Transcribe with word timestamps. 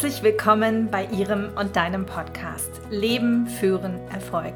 Herzlich 0.00 0.22
willkommen 0.22 0.88
bei 0.90 1.04
Ihrem 1.04 1.50
und 1.56 1.76
deinem 1.76 2.06
Podcast 2.06 2.70
Leben, 2.88 3.46
Führen, 3.46 4.00
Erfolg. 4.10 4.54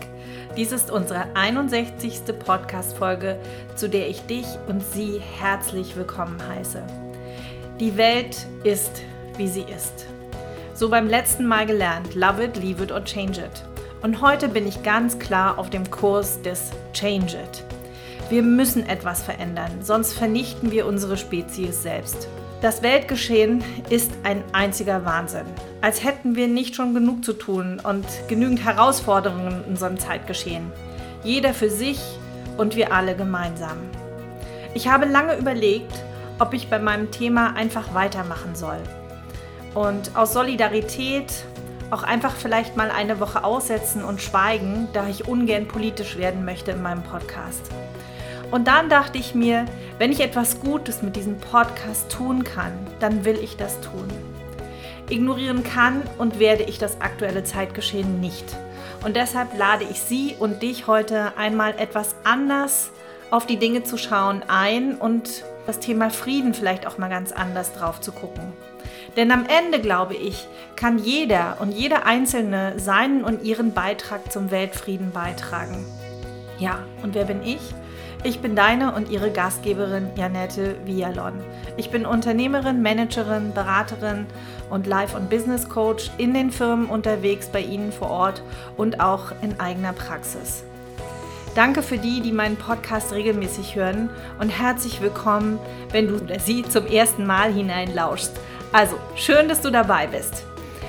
Dies 0.57 0.73
ist 0.73 0.91
unsere 0.91 1.37
61. 1.37 2.23
Podcast-Folge, 2.39 3.39
zu 3.77 3.91
der 3.91 4.09
ich 4.09 4.23
dich 4.23 4.47
und 4.69 4.83
Sie 4.83 5.21
herzlich 5.39 5.97
willkommen 5.97 6.39
heiße. 6.49 6.83
Die 7.79 7.99
Welt 7.99 8.47
ist, 8.63 9.03
wie 9.37 9.47
sie 9.47 9.65
ist. 9.65 10.07
So 10.73 10.89
beim 10.89 11.09
letzten 11.09 11.45
Mal 11.47 11.67
gelernt, 11.67 12.15
love 12.15 12.43
it, 12.43 12.57
leave 12.57 12.83
it 12.83 12.91
or 12.91 13.05
change 13.05 13.39
it. 13.39 13.63
Und 14.01 14.23
heute 14.23 14.49
bin 14.49 14.67
ich 14.67 14.83
ganz 14.83 15.19
klar 15.19 15.59
auf 15.59 15.69
dem 15.69 15.91
Kurs 15.91 16.41
des 16.41 16.71
Change 16.95 17.37
it. 17.37 17.65
Wir 18.31 18.43
müssen 18.43 18.89
etwas 18.89 19.23
verändern, 19.23 19.73
sonst 19.83 20.15
vernichten 20.15 20.71
wir 20.71 20.87
unsere 20.87 21.19
Spezies 21.19 21.83
selbst. 21.83 22.29
Das 22.65 22.81
Weltgeschehen 22.81 23.63
ist 23.91 24.11
ein 24.23 24.43
einziger 24.53 25.05
Wahnsinn. 25.05 25.45
Als 25.83 26.03
hätten 26.03 26.35
wir 26.35 26.49
nicht 26.49 26.75
schon 26.75 26.95
genug 26.95 27.23
zu 27.23 27.35
tun 27.35 27.79
und 27.79 28.07
genügend 28.27 28.65
Herausforderungen 28.65 29.63
in 29.65 29.73
unserem 29.73 29.99
Zeitgeschehen. 29.99 30.73
Jeder 31.23 31.53
für 31.53 31.69
sich 31.69 32.01
und 32.57 32.75
wir 32.75 32.91
alle 32.91 33.17
gemeinsam. 33.17 33.77
Ich 34.73 34.89
habe 34.89 35.05
lange 35.05 35.37
überlegt, 35.37 35.93
ob 36.39 36.55
ich 36.55 36.71
bei 36.71 36.79
meinem 36.79 37.11
Thema 37.11 37.55
einfach 37.55 37.93
weitermachen 37.93 38.55
soll. 38.55 38.81
Und 39.75 40.17
aus 40.17 40.33
Solidarität 40.33 41.45
auch 41.91 42.03
einfach 42.03 42.35
vielleicht 42.35 42.79
mal 42.79 42.91
eine 42.91 43.21
Woche 43.21 43.45
aussetzen 43.45 44.03
und 44.03 44.23
schweigen, 44.23 44.89
da 44.95 45.07
ich 45.07 45.29
ungern 45.29 45.69
politisch 45.69 46.17
werden 46.17 46.47
möchte 46.47 46.71
in 46.71 46.81
meinem 46.81 47.03
Podcast. 47.03 47.71
Und 48.55 48.69
dann 48.69 48.89
dachte 48.89 49.19
ich 49.19 49.35
mir, 49.35 49.67
wenn 49.99 50.13
ich 50.13 50.21
etwas 50.21 50.61
Gutes 50.61 51.03
mit 51.03 51.17
diesem 51.17 51.39
Podcast 51.39 52.09
tun 52.09 52.45
kann, 52.45 52.71
dann 53.01 53.25
will 53.25 53.37
ich 53.43 53.57
das 53.57 53.81
tun. 53.81 54.07
Ignorieren 55.11 55.65
kann 55.65 56.03
und 56.19 56.39
werde 56.39 56.63
ich 56.63 56.79
das 56.79 57.01
aktuelle 57.01 57.43
Zeitgeschehen 57.43 58.21
nicht. 58.21 58.45
Und 59.05 59.17
deshalb 59.17 59.59
lade 59.59 59.85
ich 59.91 59.99
Sie 59.99 60.37
und 60.39 60.63
dich 60.63 60.87
heute 60.87 61.37
einmal 61.37 61.75
etwas 61.81 62.15
anders 62.23 62.93
auf 63.33 63.45
die 63.45 63.57
Dinge 63.57 63.83
zu 63.83 63.97
schauen 63.97 64.45
ein 64.47 64.95
und 64.99 65.43
das 65.67 65.81
Thema 65.81 66.11
Frieden 66.11 66.55
vielleicht 66.55 66.87
auch 66.87 66.97
mal 66.97 67.11
ganz 67.11 67.33
anders 67.33 67.73
drauf 67.73 68.01
zu 68.01 68.13
gucken. 68.13 68.53
Denn 69.17 69.33
am 69.33 69.47
Ende, 69.47 69.81
glaube 69.81 70.15
ich, 70.15 70.47
kann 70.77 70.99
jeder 70.99 71.57
und 71.59 71.73
jeder 71.73 72.07
Einzelne 72.07 72.79
seinen 72.79 73.25
und 73.25 73.43
ihren 73.43 73.75
Beitrag 73.75 74.31
zum 74.31 74.53
Weltfrieden 74.53 75.11
beitragen. 75.11 75.85
Ja, 76.61 76.85
und 77.03 77.17
wer 77.17 77.25
bin 77.25 77.43
ich? 77.43 77.59
Ich 78.27 78.41
bin 78.41 78.57
deine 78.57 78.95
und 78.95 79.11
ihre 79.11 79.31
Gastgeberin 79.31 80.09
Janette 80.17 80.77
Villalon. 80.87 81.35
Ich 81.77 81.91
bin 81.91 82.07
Unternehmerin, 82.07 82.81
Managerin, 82.81 83.53
Beraterin 83.53 84.25
und 84.71 84.87
Life- 84.87 85.15
und 85.15 85.29
Business 85.29 85.69
Coach 85.69 86.11
in 86.17 86.33
den 86.33 86.51
Firmen 86.51 86.87
unterwegs 86.87 87.49
bei 87.49 87.61
Ihnen 87.61 87.93
vor 87.93 88.09
Ort 88.09 88.43
und 88.79 88.99
auch 88.99 89.33
in 89.43 89.61
eigener 89.61 89.93
Praxis. 89.93 90.65
Danke 91.55 91.83
für 91.83 91.99
die, 91.99 92.23
die 92.23 92.33
meinen 92.33 92.57
Podcast 92.57 93.13
regelmäßig 93.13 93.77
hören 93.77 94.09
und 94.41 94.49
herzlich 94.49 95.03
willkommen, 95.03 95.59
wenn 95.93 96.09
du 96.09 96.15
oder 96.15 96.41
sie 96.41 96.63
zum 96.63 96.87
ersten 96.87 97.27
Mal 97.27 97.53
hineinlauschst. 97.53 98.33
Also, 98.73 98.97
schön, 99.17 99.49
dass 99.49 99.61
du 99.61 99.71
dabei 99.71 100.07
bist. 100.07 100.45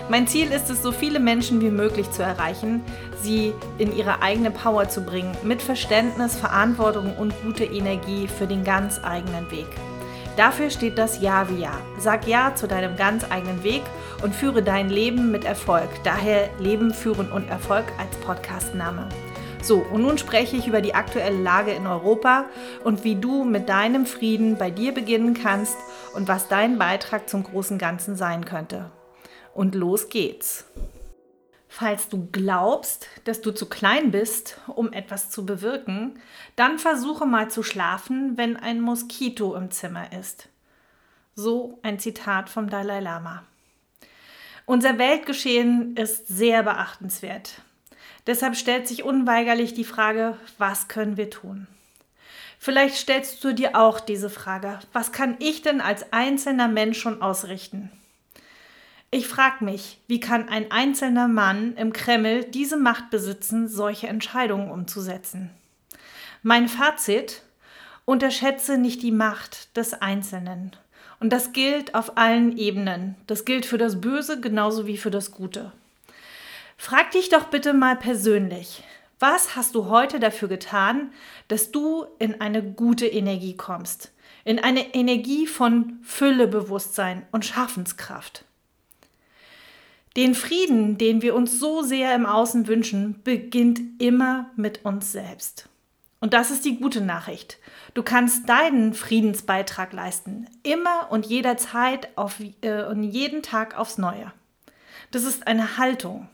Mein 0.07 0.27
Ziel 0.27 0.51
ist 0.51 0.69
es, 0.69 0.83
so 0.83 0.91
viele 0.91 1.19
Menschen 1.19 1.61
wie 1.61 1.71
möglich 1.71 2.11
zu 2.11 2.21
erreichen, 2.21 2.83
sie 3.23 3.53
in 3.79 3.95
ihre 3.95 4.21
eigene 4.21 4.51
Power 4.51 4.87
zu 4.87 5.01
bringen, 5.01 5.35
mit 5.41 5.63
Verständnis, 5.63 6.35
Verantwortung 6.35 7.15
und 7.17 7.33
guter 7.41 7.65
Energie 7.65 8.27
für 8.27 8.45
den 8.45 8.63
ganz 8.63 8.99
eigenen 9.03 9.49
Weg. 9.49 9.65
Dafür 10.37 10.69
steht 10.69 10.99
das 10.99 11.21
Ja 11.21 11.49
wie 11.49 11.61
Ja. 11.61 11.79
Sag 11.97 12.27
Ja 12.27 12.53
zu 12.53 12.67
deinem 12.67 12.95
ganz 12.97 13.25
eigenen 13.31 13.63
Weg 13.63 13.81
und 14.21 14.35
führe 14.35 14.61
dein 14.61 14.89
Leben 14.89 15.31
mit 15.31 15.43
Erfolg. 15.43 15.89
Daher 16.03 16.49
Leben, 16.59 16.93
Führen 16.93 17.31
und 17.31 17.49
Erfolg 17.49 17.85
als 17.97 18.15
Podcastname. 18.17 19.09
So, 19.63 19.77
und 19.91 20.03
nun 20.03 20.19
spreche 20.19 20.55
ich 20.55 20.67
über 20.67 20.81
die 20.81 20.93
aktuelle 20.93 21.41
Lage 21.41 21.71
in 21.71 21.87
Europa 21.87 22.45
und 22.83 23.03
wie 23.03 23.15
du 23.15 23.43
mit 23.43 23.69
deinem 23.69 24.05
Frieden 24.05 24.57
bei 24.59 24.69
dir 24.69 24.93
beginnen 24.93 25.33
kannst 25.33 25.77
und 26.13 26.27
was 26.27 26.47
dein 26.47 26.77
Beitrag 26.77 27.27
zum 27.27 27.41
großen 27.41 27.79
Ganzen 27.79 28.15
sein 28.15 28.45
könnte. 28.45 28.91
Und 29.55 29.73
los 29.73 30.09
geht's. 30.09 30.65
Falls 31.69 32.09
du 32.09 32.27
glaubst, 32.29 33.07
dass 33.23 33.39
du 33.39 33.51
zu 33.51 33.69
klein 33.69 34.11
bist, 34.11 34.59
um 34.67 34.91
etwas 34.91 35.29
zu 35.29 35.45
bewirken, 35.45 36.19
dann 36.57 36.77
versuche 36.77 37.25
mal 37.25 37.49
zu 37.49 37.63
schlafen, 37.63 38.37
wenn 38.37 38.57
ein 38.57 38.81
Moskito 38.81 39.55
im 39.55 39.71
Zimmer 39.71 40.11
ist. 40.11 40.49
So 41.35 41.79
ein 41.83 41.99
Zitat 41.99 42.49
vom 42.49 42.69
Dalai 42.69 42.99
Lama. 42.99 43.43
Unser 44.65 44.97
Weltgeschehen 44.97 45.95
ist 45.95 46.27
sehr 46.27 46.61
beachtenswert. 46.63 47.61
Deshalb 48.27 48.57
stellt 48.57 48.89
sich 48.89 49.03
unweigerlich 49.03 49.73
die 49.73 49.85
Frage, 49.85 50.37
was 50.57 50.89
können 50.89 51.15
wir 51.15 51.29
tun? 51.29 51.67
Vielleicht 52.59 52.95
stellst 52.95 53.41
du 53.41 53.53
dir 53.53 53.77
auch 53.77 54.01
diese 54.01 54.29
Frage, 54.29 54.81
was 54.91 55.13
kann 55.13 55.37
ich 55.39 55.61
denn 55.61 55.79
als 55.79 56.11
einzelner 56.11 56.67
Mensch 56.67 56.99
schon 56.99 57.21
ausrichten? 57.21 57.89
Ich 59.11 59.27
frage 59.27 59.63
mich, 59.63 59.99
wie 60.07 60.19
kann 60.19 60.49
ein 60.49 60.71
einzelner 60.71 61.27
Mann 61.27 61.75
im 61.77 61.93
Kreml 61.93 62.43
diese 62.43 62.77
Macht 62.77 63.09
besitzen, 63.09 63.67
solche 63.67 64.07
Entscheidungen 64.07 64.71
umzusetzen? 64.71 65.51
Mein 66.43 66.67
Fazit, 66.67 67.41
unterschätze 68.05 68.77
nicht 68.77 69.01
die 69.01 69.11
Macht 69.11 69.75
des 69.77 69.93
Einzelnen. 69.93 70.71
Und 71.19 71.31
das 71.31 71.53
gilt 71.53 71.95
auf 71.95 72.17
allen 72.17 72.57
Ebenen. 72.57 73.15
Das 73.25 73.45
gilt 73.45 73.65
für 73.65 73.77
das 73.77 74.01
Böse 74.01 74.39
genauso 74.39 74.85
wie 74.85 74.97
für 74.97 75.11
das 75.11 75.31
Gute. 75.31 75.71
Frag 76.77 77.11
dich 77.11 77.29
doch 77.29 77.45
bitte 77.45 77.73
mal 77.73 77.95
persönlich, 77.95 78.83
was 79.19 79.55
hast 79.55 79.75
du 79.75 79.85
heute 79.85 80.19
dafür 80.19 80.49
getan, 80.49 81.11
dass 81.47 81.71
du 81.71 82.05
in 82.19 82.41
eine 82.41 82.61
gute 82.61 83.07
Energie 83.07 83.55
kommst? 83.55 84.11
In 84.43 84.59
eine 84.59 84.93
Energie 84.93 85.47
von 85.47 85.99
Füllebewusstsein 86.03 87.25
und 87.31 87.45
Schaffenskraft. 87.45 88.43
Den 90.17 90.33
Frieden, 90.33 90.97
den 90.97 91.21
wir 91.21 91.35
uns 91.35 91.59
so 91.59 91.81
sehr 91.81 92.15
im 92.15 92.25
Außen 92.25 92.67
wünschen, 92.67 93.21
beginnt 93.23 93.81
immer 94.01 94.49
mit 94.55 94.85
uns 94.85 95.11
selbst. 95.11 95.67
Und 96.21 96.33
das 96.33 96.51
ist 96.51 96.63
die 96.63 96.77
gute 96.77 97.01
Nachricht. 97.01 97.57
Du 97.93 98.01
kannst 98.01 98.47
deinen 98.47 98.93
Friedensbeitrag 98.93 99.91
leisten, 99.91 100.47
immer 100.63 101.07
und 101.11 101.25
jederzeit 101.25 102.09
auf, 102.17 102.39
äh, 102.61 102.83
und 102.83 103.03
jeden 103.03 103.43
Tag 103.43 103.77
aufs 103.77 103.97
Neue. 103.97 104.31
Das 105.11 105.23
ist 105.23 105.47
eine 105.47 105.77
Haltung. 105.77 106.29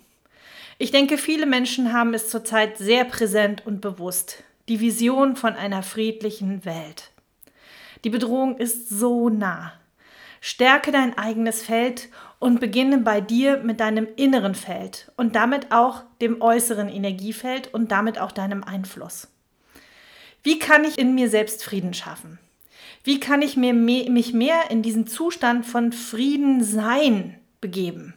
Ich 0.77 0.91
denke, 0.91 1.17
viele 1.17 1.45
Menschen 1.45 1.93
haben 1.93 2.13
es 2.13 2.29
zurzeit 2.29 2.77
sehr 2.77 3.03
präsent 3.05 3.65
und 3.65 3.81
bewusst. 3.81 4.43
Die 4.69 4.79
Vision 4.79 5.35
von 5.35 5.53
einer 5.55 5.83
friedlichen 5.83 6.65
Welt. 6.65 7.11
Die 8.03 8.09
Bedrohung 8.09 8.57
ist 8.57 8.89
so 8.89 9.29
nah. 9.29 9.73
Stärke 10.39 10.91
dein 10.91 11.17
eigenes 11.17 11.63
Feld 11.63 12.09
und 12.41 12.59
beginne 12.59 12.97
bei 12.97 13.21
dir 13.21 13.57
mit 13.57 13.79
deinem 13.79 14.07
inneren 14.15 14.55
Feld 14.55 15.11
und 15.15 15.35
damit 15.35 15.71
auch 15.71 16.03
dem 16.21 16.41
äußeren 16.41 16.89
Energiefeld 16.89 17.71
und 17.71 17.91
damit 17.91 18.17
auch 18.17 18.31
deinem 18.31 18.63
Einfluss. 18.63 19.27
Wie 20.41 20.57
kann 20.57 20.83
ich 20.83 20.97
in 20.97 21.13
mir 21.13 21.29
selbst 21.29 21.63
Frieden 21.63 21.93
schaffen? 21.93 22.39
Wie 23.03 23.19
kann 23.19 23.43
ich 23.43 23.57
mir 23.57 23.73
mich 23.73 24.33
mehr 24.33 24.71
in 24.71 24.81
diesen 24.81 25.05
Zustand 25.05 25.67
von 25.67 25.93
Frieden 25.93 26.63
sein 26.63 27.39
begeben? 27.61 28.15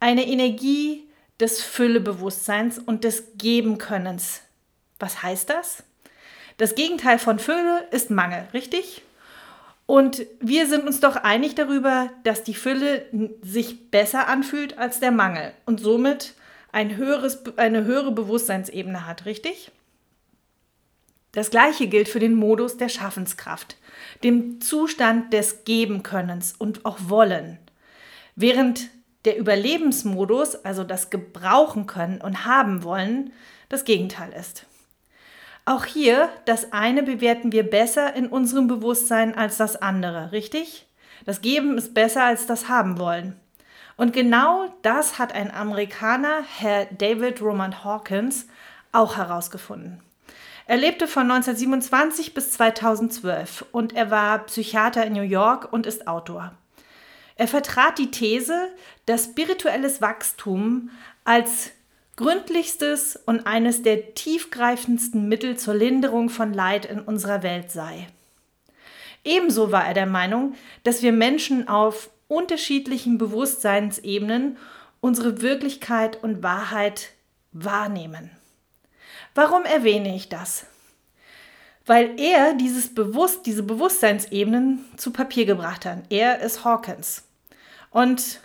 Eine 0.00 0.26
Energie 0.26 1.04
des 1.38 1.62
Füllebewusstseins 1.62 2.80
und 2.80 3.04
des 3.04 3.38
Gebenkönnens. 3.38 4.42
Was 4.98 5.22
heißt 5.22 5.48
das? 5.48 5.84
Das 6.56 6.74
Gegenteil 6.74 7.20
von 7.20 7.38
Fülle 7.38 7.86
ist 7.92 8.10
Mangel, 8.10 8.48
richtig? 8.52 9.02
Und 9.86 10.26
wir 10.40 10.66
sind 10.66 10.84
uns 10.84 11.00
doch 11.00 11.16
einig 11.16 11.54
darüber, 11.54 12.10
dass 12.24 12.42
die 12.42 12.54
Fülle 12.54 13.06
sich 13.42 13.90
besser 13.90 14.26
anfühlt 14.26 14.78
als 14.78 14.98
der 14.98 15.12
Mangel 15.12 15.52
und 15.64 15.80
somit 15.80 16.34
ein 16.72 16.96
höheres, 16.96 17.44
eine 17.56 17.84
höhere 17.84 18.10
Bewusstseinsebene 18.10 19.06
hat, 19.06 19.24
richtig? 19.26 19.70
Das 21.32 21.50
gleiche 21.50 21.86
gilt 21.86 22.08
für 22.08 22.18
den 22.18 22.34
Modus 22.34 22.78
der 22.78 22.88
Schaffenskraft, 22.88 23.76
dem 24.24 24.60
Zustand 24.60 25.32
des 25.32 25.64
Gebenkönnens 25.64 26.54
und 26.58 26.84
auch 26.84 26.98
Wollen. 27.08 27.58
Während 28.34 28.88
der 29.24 29.38
Überlebensmodus, 29.38 30.56
also 30.64 30.82
das 30.82 31.10
Gebrauchen 31.10 31.86
können 31.86 32.20
und 32.20 32.44
haben 32.44 32.82
wollen, 32.82 33.32
das 33.68 33.84
Gegenteil 33.84 34.32
ist. 34.32 34.66
Auch 35.68 35.84
hier, 35.84 36.28
das 36.44 36.72
eine 36.72 37.02
bewerten 37.02 37.50
wir 37.50 37.68
besser 37.68 38.14
in 38.14 38.28
unserem 38.28 38.68
Bewusstsein 38.68 39.34
als 39.36 39.56
das 39.56 39.74
andere, 39.74 40.30
richtig? 40.30 40.86
Das 41.24 41.40
Geben 41.40 41.76
ist 41.76 41.92
besser 41.92 42.22
als 42.22 42.46
das 42.46 42.68
Haben 42.68 43.00
wollen. 43.00 43.38
Und 43.96 44.12
genau 44.12 44.72
das 44.82 45.18
hat 45.18 45.34
ein 45.34 45.52
Amerikaner, 45.52 46.44
Herr 46.56 46.86
David 46.86 47.42
Roman 47.42 47.82
Hawkins, 47.82 48.46
auch 48.92 49.16
herausgefunden. 49.16 50.00
Er 50.66 50.76
lebte 50.76 51.08
von 51.08 51.24
1927 51.24 52.32
bis 52.32 52.52
2012 52.52 53.64
und 53.72 53.92
er 53.92 54.12
war 54.12 54.46
Psychiater 54.46 55.04
in 55.04 55.14
New 55.14 55.22
York 55.22 55.72
und 55.72 55.84
ist 55.84 56.06
Autor. 56.06 56.52
Er 57.34 57.48
vertrat 57.48 57.98
die 57.98 58.12
These, 58.12 58.68
dass 59.06 59.24
spirituelles 59.24 60.00
Wachstum 60.00 60.90
als 61.24 61.72
gründlichstes 62.16 63.16
und 63.26 63.46
eines 63.46 63.82
der 63.82 64.14
tiefgreifendsten 64.14 65.28
Mittel 65.28 65.56
zur 65.56 65.74
Linderung 65.74 66.30
von 66.30 66.52
Leid 66.52 66.86
in 66.86 67.00
unserer 67.00 67.42
Welt 67.42 67.70
sei. 67.70 68.08
Ebenso 69.22 69.72
war 69.72 69.86
er 69.86 69.94
der 69.94 70.06
Meinung, 70.06 70.54
dass 70.82 71.02
wir 71.02 71.12
Menschen 71.12 71.68
auf 71.68 72.10
unterschiedlichen 72.28 73.18
Bewusstseinsebenen 73.18 74.56
unsere 75.00 75.42
Wirklichkeit 75.42 76.22
und 76.22 76.42
Wahrheit 76.42 77.10
wahrnehmen. 77.52 78.30
Warum 79.34 79.64
erwähne 79.64 80.16
ich 80.16 80.28
das? 80.28 80.66
Weil 81.84 82.18
er 82.18 82.54
dieses 82.54 82.94
Bewusst, 82.94 83.46
diese 83.46 83.62
Bewusstseinsebenen 83.62 84.84
zu 84.96 85.12
Papier 85.12 85.44
gebracht 85.44 85.84
hat. 85.84 86.04
Er 86.08 86.40
ist 86.40 86.64
Hawkins. 86.64 87.24
Und 87.90 88.40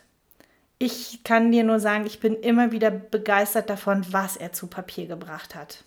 ich 0.81 1.23
kann 1.23 1.51
dir 1.51 1.63
nur 1.63 1.79
sagen, 1.79 2.07
ich 2.07 2.19
bin 2.19 2.35
immer 2.35 2.71
wieder 2.71 2.89
begeistert 2.89 3.69
davon, 3.69 4.03
was 4.09 4.35
er 4.35 4.51
zu 4.51 4.65
Papier 4.65 5.05
gebracht 5.05 5.53
hat. 5.53 5.83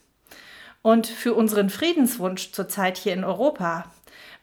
Und 0.82 1.08
für 1.08 1.35
unseren 1.35 1.69
Friedenswunsch 1.69 2.52
zurzeit 2.52 2.96
hier 2.96 3.12
in 3.12 3.25
Europa 3.25 3.91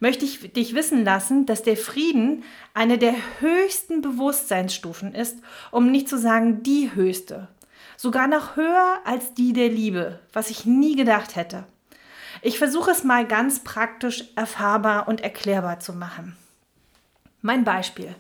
möchte 0.02 0.26
ich 0.26 0.52
dich 0.52 0.74
wissen 0.76 1.06
lassen, 1.06 1.46
dass 1.46 1.64
der 1.64 1.78
Frieden 1.78 2.44
eine 2.74 2.98
der 2.98 3.14
höchsten 3.40 4.02
Bewusstseinsstufen 4.02 5.16
ist, 5.16 5.38
um 5.72 5.90
nicht 5.90 6.10
zu 6.10 6.18
sagen 6.18 6.64
die 6.64 6.94
höchste. 6.94 7.48
Sogar 7.96 8.28
noch 8.28 8.58
höher 8.58 9.00
als 9.06 9.34
die 9.34 9.54
der 9.54 9.70
Liebe, 9.70 10.20
was 10.34 10.50
ich 10.50 10.66
nie 10.66 10.98
gedacht 10.98 11.38
hätte. 11.38 11.64
Ich 12.42 12.58
versuche 12.58 12.92
es 12.92 13.06
mal 13.06 13.26
ganz 13.26 13.64
praktisch 13.64 14.26
erfahrbar 14.36 15.08
und 15.08 15.22
erklärbar 15.22 15.80
zu 15.80 15.94
machen. 15.94 16.36
Mein 17.42 17.64
Beispiel. 17.64 18.16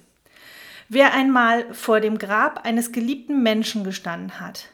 Wer 0.93 1.13
einmal 1.13 1.73
vor 1.73 2.01
dem 2.01 2.17
Grab 2.17 2.65
eines 2.65 2.91
geliebten 2.91 3.41
Menschen 3.41 3.85
gestanden 3.85 4.41
hat, 4.41 4.67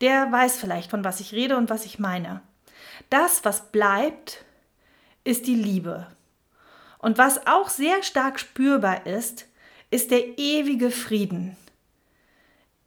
der 0.00 0.32
weiß 0.32 0.56
vielleicht, 0.56 0.90
von 0.90 1.04
was 1.04 1.20
ich 1.20 1.34
rede 1.34 1.58
und 1.58 1.68
was 1.68 1.84
ich 1.84 1.98
meine. 1.98 2.40
Das, 3.10 3.44
was 3.44 3.70
bleibt, 3.70 4.46
ist 5.24 5.46
die 5.46 5.54
Liebe. 5.54 6.06
Und 6.96 7.18
was 7.18 7.46
auch 7.46 7.68
sehr 7.68 8.02
stark 8.02 8.40
spürbar 8.40 9.04
ist, 9.04 9.46
ist 9.90 10.10
der 10.10 10.38
ewige 10.38 10.90
Frieden. 10.90 11.54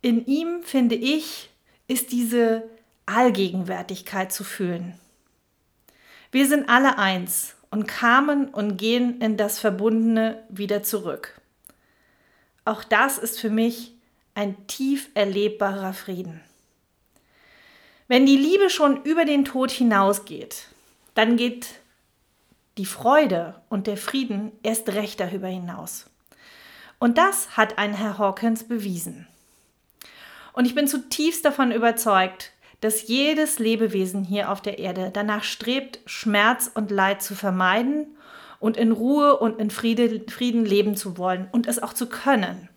In 0.02 0.26
ihm, 0.26 0.64
finde 0.64 0.96
ich, 0.96 1.52
ist 1.88 2.12
diese 2.12 2.68
Allgegenwärtigkeit 3.06 4.34
zu 4.34 4.44
fühlen. 4.44 5.00
Wir 6.32 6.48
sind 6.48 6.68
alle 6.68 6.98
eins 6.98 7.58
und 7.70 7.86
kamen 7.86 8.48
und 8.48 8.78
gehen 8.78 9.22
in 9.22 9.38
das 9.38 9.60
Verbundene 9.60 10.44
wieder 10.50 10.82
zurück. 10.82 11.39
Auch 12.70 12.84
das 12.84 13.18
ist 13.18 13.40
für 13.40 13.50
mich 13.50 13.96
ein 14.36 14.68
tief 14.68 15.10
erlebbarer 15.16 15.92
Frieden. 15.92 16.40
Wenn 18.08 18.28
die 18.28 18.38
Liebe 18.38 18.70
schon 18.70 19.02
über 19.06 19.26
den 19.26 19.44
Tod 19.44 19.72
hinausgeht, 19.72 20.68
dann 21.16 21.36
geht 21.36 21.80
die 22.78 22.86
Freude 22.86 23.60
und 23.70 23.88
der 23.88 23.98
Frieden 23.98 24.52
erst 24.62 24.88
recht 24.90 25.20
darüber 25.20 25.48
hinaus. 25.48 26.12
Und 27.00 27.18
das 27.18 27.58
hat 27.58 27.80
ein 27.80 27.96
Herr 27.96 28.20
Hawkins 28.20 28.64
bewiesen. 28.64 29.26
Und 30.54 30.66
ich 30.66 30.76
bin 30.76 30.88
zutiefst 30.88 31.44
davon 31.44 31.72
überzeugt, 31.72 32.52
dass 32.82 33.08
jedes 33.08 33.58
Lebewesen 33.58 34.24
hier 34.24 34.52
auf 34.52 34.62
der 34.62 34.78
Erde 34.78 35.10
danach 35.12 35.44
strebt, 35.44 36.02
Schmerz 36.06 36.70
und 36.72 36.92
Leid 36.92 37.24
zu 37.24 37.34
vermeiden 37.34 38.16
und 38.60 38.78
in 38.78 38.92
Ruhe 38.92 39.38
und 39.38 39.60
in 39.60 39.70
Friede, 39.70 40.22
Frieden 40.30 40.66
leben 40.66 40.96
zu 40.96 41.18
wollen 41.18 41.48
und 41.52 41.68
es 41.68 41.82
auch 41.82 41.94
zu 41.94 42.08
können. 42.08 42.70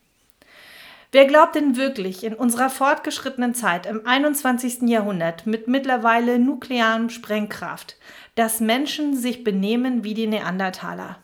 Wer 1.12 1.26
glaubt 1.26 1.56
denn 1.56 1.76
wirklich 1.76 2.24
in 2.24 2.32
unserer 2.32 2.70
fortgeschrittenen 2.70 3.54
Zeit 3.54 3.84
im 3.84 4.06
21. 4.06 4.82
Jahrhundert 4.88 5.46
mit 5.46 5.68
mittlerweile 5.68 6.38
nuklearem 6.38 7.10
Sprengkraft, 7.10 7.96
dass 8.34 8.60
Menschen 8.60 9.14
sich 9.14 9.44
benehmen 9.44 10.04
wie 10.04 10.14
die 10.14 10.26
Neandertaler? 10.26 11.18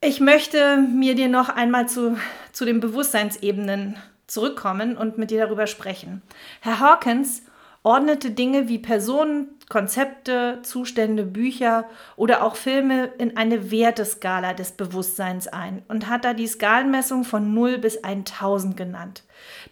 Ich 0.00 0.20
möchte 0.20 0.78
mir 0.78 1.14
dir 1.14 1.28
noch 1.28 1.48
einmal 1.48 1.88
zu, 1.88 2.18
zu 2.52 2.64
den 2.64 2.80
Bewusstseinsebenen 2.80 3.96
zurückkommen 4.26 4.96
und 4.96 5.16
mit 5.16 5.30
dir 5.30 5.40
darüber 5.40 5.68
sprechen. 5.68 6.22
Herr 6.60 6.80
Hawkins 6.80 7.42
ordnete 7.84 8.32
Dinge 8.32 8.68
wie 8.68 8.78
Personen, 8.78 9.48
Konzepte, 9.68 10.60
Zustände, 10.62 11.24
Bücher 11.24 11.88
oder 12.14 12.44
auch 12.44 12.54
Filme 12.54 13.06
in 13.18 13.36
eine 13.36 13.70
Werteskala 13.72 14.54
des 14.54 14.72
Bewusstseins 14.72 15.48
ein 15.48 15.82
und 15.88 16.08
hat 16.08 16.24
da 16.24 16.34
die 16.34 16.46
Skalenmessung 16.46 17.24
von 17.24 17.52
0 17.52 17.78
bis 17.78 18.04
1000 18.04 18.76
genannt. 18.76 19.24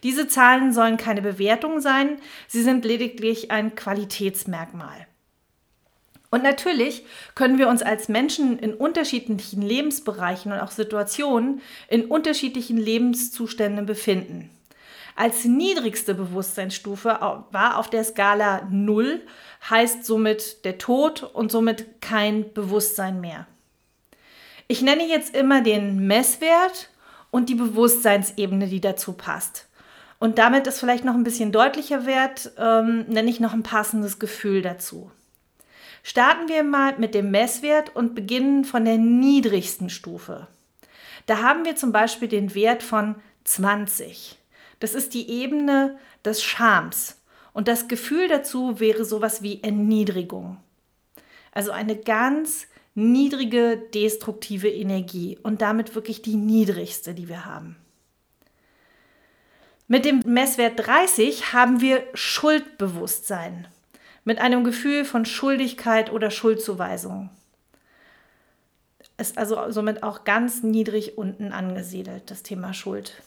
Diese 0.03 0.27
Zahlen 0.27 0.73
sollen 0.73 0.97
keine 0.97 1.21
Bewertung 1.21 1.79
sein, 1.79 2.17
sie 2.47 2.61
sind 2.61 2.83
lediglich 2.83 3.51
ein 3.51 3.75
Qualitätsmerkmal. 3.75 5.07
Und 6.29 6.43
natürlich 6.43 7.05
können 7.33 7.57
wir 7.57 7.69
uns 7.69 7.81
als 7.81 8.09
Menschen 8.09 8.59
in 8.59 8.73
unterschiedlichen 8.73 9.61
Lebensbereichen 9.61 10.51
und 10.51 10.59
auch 10.59 10.71
Situationen 10.71 11.61
in 11.87 12.05
unterschiedlichen 12.05 12.75
Lebenszuständen 12.75 13.85
befinden. 13.85 14.49
Als 15.15 15.45
niedrigste 15.45 16.13
Bewusstseinsstufe 16.13 17.17
war 17.51 17.77
auf 17.77 17.89
der 17.89 18.03
Skala 18.03 18.67
0, 18.69 19.21
heißt 19.69 20.05
somit 20.05 20.65
der 20.65 20.77
Tod 20.77 21.23
und 21.23 21.51
somit 21.51 22.01
kein 22.01 22.51
Bewusstsein 22.53 23.21
mehr. 23.21 23.47
Ich 24.67 24.81
nenne 24.81 25.07
jetzt 25.07 25.33
immer 25.33 25.61
den 25.61 26.05
Messwert 26.05 26.89
und 27.31 27.47
die 27.47 27.55
Bewusstseinsebene, 27.55 28.67
die 28.67 28.81
dazu 28.81 29.13
passt. 29.13 29.67
Und 30.19 30.37
damit 30.37 30.67
es 30.67 30.79
vielleicht 30.79 31.05
noch 31.05 31.13
ein 31.13 31.23
bisschen 31.23 31.51
deutlicher 31.51 32.05
wird, 32.05 32.51
ähm, 32.57 33.05
nenne 33.07 33.29
ich 33.29 33.39
noch 33.39 33.53
ein 33.53 33.63
passendes 33.63 34.19
Gefühl 34.19 34.61
dazu. 34.61 35.11
Starten 36.03 36.49
wir 36.49 36.63
mal 36.63 36.97
mit 36.97 37.15
dem 37.15 37.31
Messwert 37.31 37.95
und 37.95 38.15
beginnen 38.15 38.65
von 38.65 38.85
der 38.85 38.97
niedrigsten 38.97 39.89
Stufe. 39.89 40.47
Da 41.25 41.41
haben 41.41 41.65
wir 41.65 41.75
zum 41.75 41.91
Beispiel 41.91 42.27
den 42.27 42.53
Wert 42.53 42.83
von 42.83 43.15
20. 43.43 44.37
Das 44.85 44.93
ist 44.93 45.15
die 45.15 45.31
Ebene 45.31 45.97
des 46.23 46.43
Schams. 46.43 47.19
Und 47.53 47.67
das 47.67 47.87
Gefühl 47.87 48.27
dazu 48.27 48.79
wäre 48.79 49.03
sowas 49.03 49.41
wie 49.41 49.63
Erniedrigung. 49.63 50.57
Also 51.51 51.71
eine 51.71 51.95
ganz 51.95 52.67
niedrige 52.93 53.77
destruktive 53.95 54.69
Energie 54.69 55.39
und 55.41 55.63
damit 55.63 55.95
wirklich 55.95 56.21
die 56.21 56.35
niedrigste, 56.35 57.15
die 57.15 57.27
wir 57.27 57.45
haben. 57.45 57.77
Mit 59.87 60.05
dem 60.05 60.19
Messwert 60.23 60.85
30 60.85 61.51
haben 61.51 61.81
wir 61.81 62.03
Schuldbewusstsein 62.13 63.67
mit 64.23 64.37
einem 64.37 64.63
Gefühl 64.63 65.03
von 65.03 65.25
Schuldigkeit 65.25 66.11
oder 66.11 66.29
Schuldzuweisung. 66.29 67.31
Ist 69.17 69.39
also 69.39 69.71
somit 69.71 70.03
auch 70.03 70.25
ganz 70.25 70.61
niedrig 70.61 71.17
unten 71.17 71.53
angesiedelt, 71.53 72.29
das 72.29 72.43
Thema 72.43 72.75
Schuld. 72.75 73.23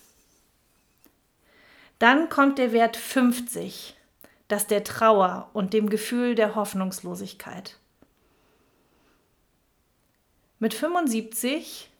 Dann 1.98 2.28
kommt 2.28 2.58
der 2.58 2.72
Wert 2.72 2.96
50, 2.96 3.96
das 4.46 4.66
der 4.66 4.84
Trauer 4.84 5.50
und 5.52 5.72
dem 5.72 5.90
Gefühl 5.90 6.34
der 6.34 6.54
Hoffnungslosigkeit. 6.54 7.78
Mit 10.60 10.74
75 10.74 11.90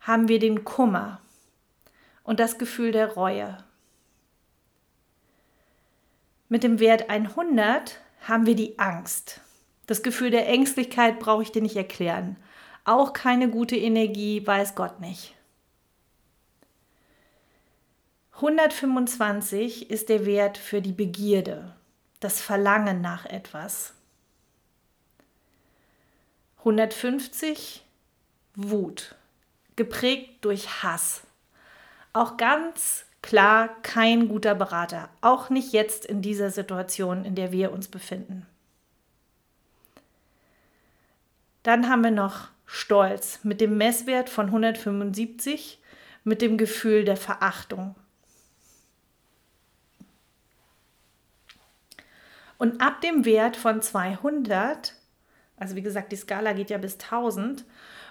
haben 0.00 0.28
wir 0.28 0.38
den 0.38 0.64
Kummer 0.64 1.20
und 2.22 2.40
das 2.40 2.58
Gefühl 2.58 2.92
der 2.92 3.12
Reue. 3.14 3.64
Mit 6.48 6.64
dem 6.64 6.80
Wert 6.80 7.10
100 7.10 8.00
haben 8.22 8.46
wir 8.46 8.56
die 8.56 8.78
Angst. 8.78 9.40
Das 9.86 10.02
Gefühl 10.02 10.30
der 10.30 10.48
Ängstlichkeit 10.48 11.18
brauche 11.18 11.42
ich 11.42 11.52
dir 11.52 11.62
nicht 11.62 11.76
erklären. 11.76 12.36
Auch 12.84 13.12
keine 13.12 13.48
gute 13.48 13.76
Energie, 13.76 14.44
weiß 14.44 14.74
Gott 14.74 15.00
nicht. 15.00 15.34
125 18.40 19.90
ist 19.90 20.08
der 20.08 20.24
Wert 20.24 20.56
für 20.56 20.80
die 20.80 20.94
Begierde, 20.94 21.74
das 22.20 22.40
Verlangen 22.40 23.02
nach 23.02 23.26
etwas. 23.26 23.92
150 26.60 27.84
Wut, 28.54 29.14
geprägt 29.76 30.42
durch 30.42 30.82
Hass. 30.82 31.20
Auch 32.14 32.38
ganz 32.38 33.04
klar 33.20 33.68
kein 33.82 34.28
guter 34.28 34.54
Berater, 34.54 35.10
auch 35.20 35.50
nicht 35.50 35.74
jetzt 35.74 36.06
in 36.06 36.22
dieser 36.22 36.50
Situation, 36.50 37.26
in 37.26 37.34
der 37.34 37.52
wir 37.52 37.72
uns 37.72 37.88
befinden. 37.88 38.46
Dann 41.62 41.90
haben 41.90 42.04
wir 42.04 42.10
noch 42.10 42.48
Stolz 42.64 43.40
mit 43.42 43.60
dem 43.60 43.76
Messwert 43.76 44.30
von 44.30 44.46
175, 44.46 45.78
mit 46.24 46.40
dem 46.40 46.56
Gefühl 46.56 47.04
der 47.04 47.18
Verachtung. 47.18 47.96
Und 52.60 52.82
ab 52.82 53.00
dem 53.00 53.24
Wert 53.24 53.56
von 53.56 53.80
200, 53.80 54.92
also 55.56 55.76
wie 55.76 55.82
gesagt, 55.82 56.12
die 56.12 56.16
Skala 56.16 56.52
geht 56.52 56.68
ja 56.68 56.76
bis 56.76 56.98
1000, 56.98 57.64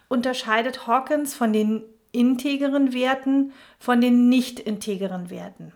unterscheidet 0.08 0.88
Hawkins 0.88 1.36
von 1.36 1.54
den 1.54 1.84
integeren 2.12 2.92
Werten 2.92 3.54
von 3.78 4.02
den 4.02 4.28
nicht 4.28 4.60
integeren 4.60 5.30
Werten. 5.30 5.72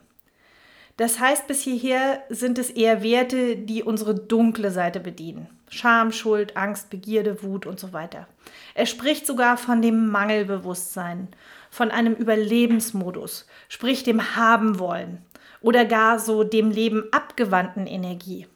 Das 0.98 1.20
heißt, 1.20 1.46
bis 1.46 1.62
hierher 1.62 2.24
sind 2.30 2.58
es 2.58 2.72
eher 2.72 3.04
Werte, 3.04 3.58
die 3.58 3.84
unsere 3.84 4.16
dunkle 4.16 4.72
Seite 4.72 5.00
bedienen. 5.00 5.48
Scham, 5.70 6.12
Schuld, 6.12 6.58
Angst, 6.58 6.90
Begierde, 6.90 7.44
Wut 7.44 7.68
und 7.68 7.80
so 7.80 7.94
weiter. 7.94 8.28
Er 8.74 8.88
spricht 8.88 9.28
sogar 9.28 9.58
von 9.58 9.84
dem 9.84 10.10
Mangelbewusstsein, 10.10 11.28
von 11.70 11.92
einem 11.92 12.16
Überlebensmodus, 12.16 13.46
sprich 13.70 14.02
dem 14.02 14.36
Haben 14.36 14.80
wollen 14.80 15.24
oder 15.62 15.86
gar 15.86 16.18
so 16.18 16.44
dem 16.44 16.72
Leben 16.72 17.04
abgewandten 17.12 17.86
Energie. 17.86 18.48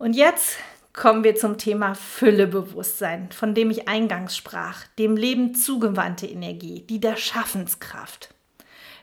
Und 0.00 0.14
jetzt 0.14 0.56
kommen 0.94 1.24
wir 1.24 1.36
zum 1.36 1.58
Thema 1.58 1.94
Füllebewusstsein, 1.94 3.30
von 3.32 3.54
dem 3.54 3.70
ich 3.70 3.86
eingangs 3.86 4.34
sprach, 4.34 4.86
dem 4.98 5.14
Leben 5.14 5.54
zugewandte 5.54 6.26
Energie, 6.26 6.80
die 6.88 7.00
der 7.00 7.16
Schaffenskraft. 7.16 8.32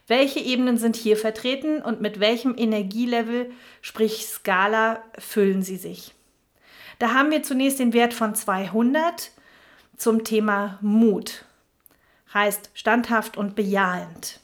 Welche 0.07 0.39
Ebenen 0.39 0.79
sind 0.79 0.95
hier 0.95 1.15
vertreten 1.15 1.83
und 1.83 2.01
mit 2.01 2.19
welchem 2.19 2.55
Energielevel, 2.57 3.51
sprich 3.83 4.25
Skala, 4.25 5.03
füllen 5.19 5.61
sie 5.61 5.77
sich? 5.77 6.15
Da 6.97 7.13
haben 7.13 7.29
wir 7.29 7.43
zunächst 7.43 7.77
den 7.77 7.93
Wert 7.93 8.15
von 8.15 8.33
200 8.33 9.29
zum 9.97 10.23
Thema 10.23 10.79
Mut, 10.81 11.45
heißt 12.33 12.71
standhaft 12.73 13.37
und 13.37 13.55
bejahend. 13.55 14.39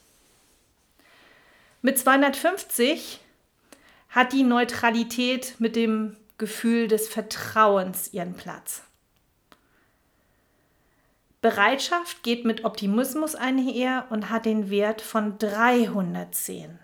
Mit 1.82 1.98
250 1.98 3.18
hat 4.08 4.32
die 4.32 4.44
Neutralität 4.44 5.56
mit 5.58 5.74
dem 5.74 6.14
Gefühl 6.38 6.88
des 6.88 7.08
Vertrauens 7.08 8.12
ihren 8.12 8.34
Platz. 8.34 8.82
Bereitschaft 11.40 12.22
geht 12.22 12.44
mit 12.44 12.64
Optimismus 12.64 13.34
einher 13.34 14.06
und 14.10 14.30
hat 14.30 14.46
den 14.46 14.70
Wert 14.70 15.02
von 15.02 15.38
310. 15.38 16.78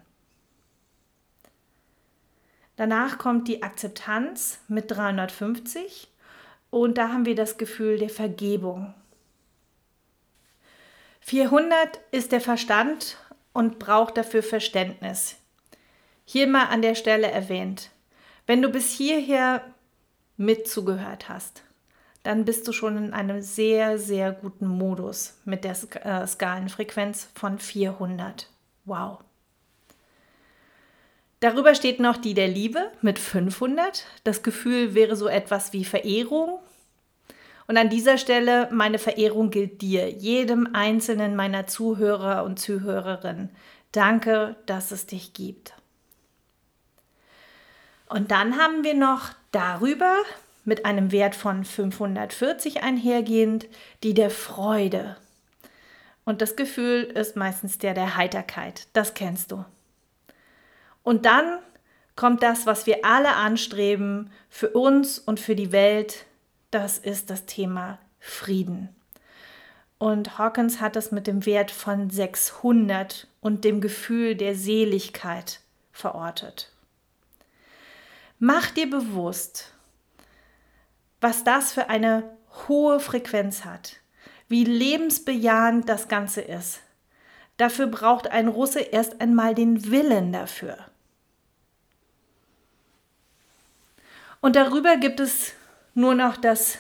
Danach 2.77 3.19
kommt 3.19 3.49
die 3.49 3.63
Akzeptanz 3.63 4.59
mit 4.69 4.91
350 4.91 6.09
und 6.71 6.99
da 6.99 7.09
haben 7.09 7.27
wir 7.27 7.35
das 7.35 7.59
Gefühl 7.59 7.99
der 7.99 8.11
Vergebung. 8.11 8.95
400 11.21 12.01
ist 12.11 12.33
der 12.33 12.41
Verstand 12.41 13.17
und 13.53 13.79
braucht 13.79 14.17
dafür 14.17 14.43
Verständnis. 14.43 15.37
Hier 16.25 16.47
mal 16.47 16.67
an 16.67 16.83
der 16.83 16.95
Stelle 16.95 17.31
erwähnt. 17.31 17.91
Wenn 18.51 18.63
du 18.63 18.69
bis 18.69 18.91
hierher 18.91 19.63
mitzugehört 20.37 21.29
hast, 21.29 21.63
dann 22.25 22.45
bist 22.45 22.67
du 22.67 22.73
schon 22.73 22.97
in 22.97 23.13
einem 23.13 23.43
sehr, 23.43 23.97
sehr 23.97 24.33
guten 24.33 24.67
Modus 24.67 25.35
mit 25.45 25.63
der 25.63 25.77
äh, 26.05 26.27
Skalenfrequenz 26.27 27.29
von 27.33 27.61
400. 27.61 28.51
Wow. 28.87 29.21
Darüber 31.39 31.77
steht 31.77 32.01
noch 32.01 32.17
die 32.17 32.35
der 32.35 32.49
Liebe 32.49 32.91
mit 33.03 33.21
500. 33.21 34.05
Das 34.25 34.43
Gefühl 34.43 34.97
wäre 34.97 35.15
so 35.15 35.29
etwas 35.29 35.73
wie 35.73 35.85
Verehrung. 35.85 36.59
Und 37.69 37.77
an 37.77 37.89
dieser 37.89 38.19
Stelle, 38.19 38.69
meine 38.73 38.99
Verehrung 38.99 39.51
gilt 39.51 39.81
dir, 39.81 40.11
jedem 40.11 40.71
einzelnen 40.73 41.37
meiner 41.37 41.69
Zuhörer 41.69 42.43
und 42.43 42.59
Zuhörerinnen. 42.59 43.51
Danke, 43.93 44.57
dass 44.67 44.91
es 44.91 45.07
dich 45.07 45.35
gibt. 45.35 45.73
Und 48.11 48.33
dann 48.33 48.59
haben 48.59 48.83
wir 48.83 48.95
noch 48.95 49.31
darüber 49.53 50.17
mit 50.65 50.85
einem 50.85 51.13
Wert 51.13 51.37
von 51.37 51.65
540 51.65 52.83
einhergehend, 52.83 53.69
die 54.03 54.15
der 54.15 54.31
Freude. 54.31 55.17
Und 56.25 56.43
das 56.43 56.57
Gefühl 56.57 57.05
ist 57.05 57.37
meistens 57.37 57.79
der 57.79 57.95
der 57.95 58.17
Heiterkeit. 58.17 58.89
Das 58.95 59.15
kennst 59.15 59.53
du. 59.53 59.65
Und 61.05 61.25
dann 61.25 61.61
kommt 62.17 62.43
das, 62.43 62.67
was 62.67 62.85
wir 62.87 63.05
alle 63.05 63.37
anstreben, 63.37 64.33
für 64.49 64.71
uns 64.71 65.21
und 65.21 65.39
für 65.39 65.55
die 65.55 65.71
Welt. 65.71 66.27
Das 66.73 66.99
ist 66.99 67.31
das 67.31 67.47
Thema 67.47 67.99
Frieden. 68.19 68.89
Und 69.99 70.37
Hawkins 70.37 70.81
hat 70.81 70.97
es 70.97 71.13
mit 71.13 71.29
dem 71.29 71.47
Wert 71.47 71.71
von 71.71 72.11
600 72.11 73.29
und 73.41 73.65
dem 73.65 73.81
Gefühl 73.81 74.35
der 74.35 74.57
Seligkeit 74.57 75.61
verortet. 75.93 76.73
Mach 78.43 78.71
dir 78.71 78.89
bewusst, 78.89 79.75
was 81.21 81.45
das 81.45 81.73
für 81.73 81.91
eine 81.91 82.39
hohe 82.67 82.99
Frequenz 82.99 83.67
hat, 83.67 83.97
wie 84.49 84.65
lebensbejahend 84.65 85.87
das 85.87 86.09
Ganze 86.09 86.41
ist. 86.41 86.81
Dafür 87.59 87.87
braucht 87.87 88.29
ein 88.29 88.49
Russe 88.49 88.81
erst 88.81 89.21
einmal 89.21 89.55
den 89.55 89.91
Willen 89.91 90.33
dafür. 90.33 90.79
Und 94.41 94.57
darüber 94.57 94.97
gibt 94.97 95.21
es 95.21 95.53
nur 95.93 96.15
noch 96.15 96.39
das 96.39 96.79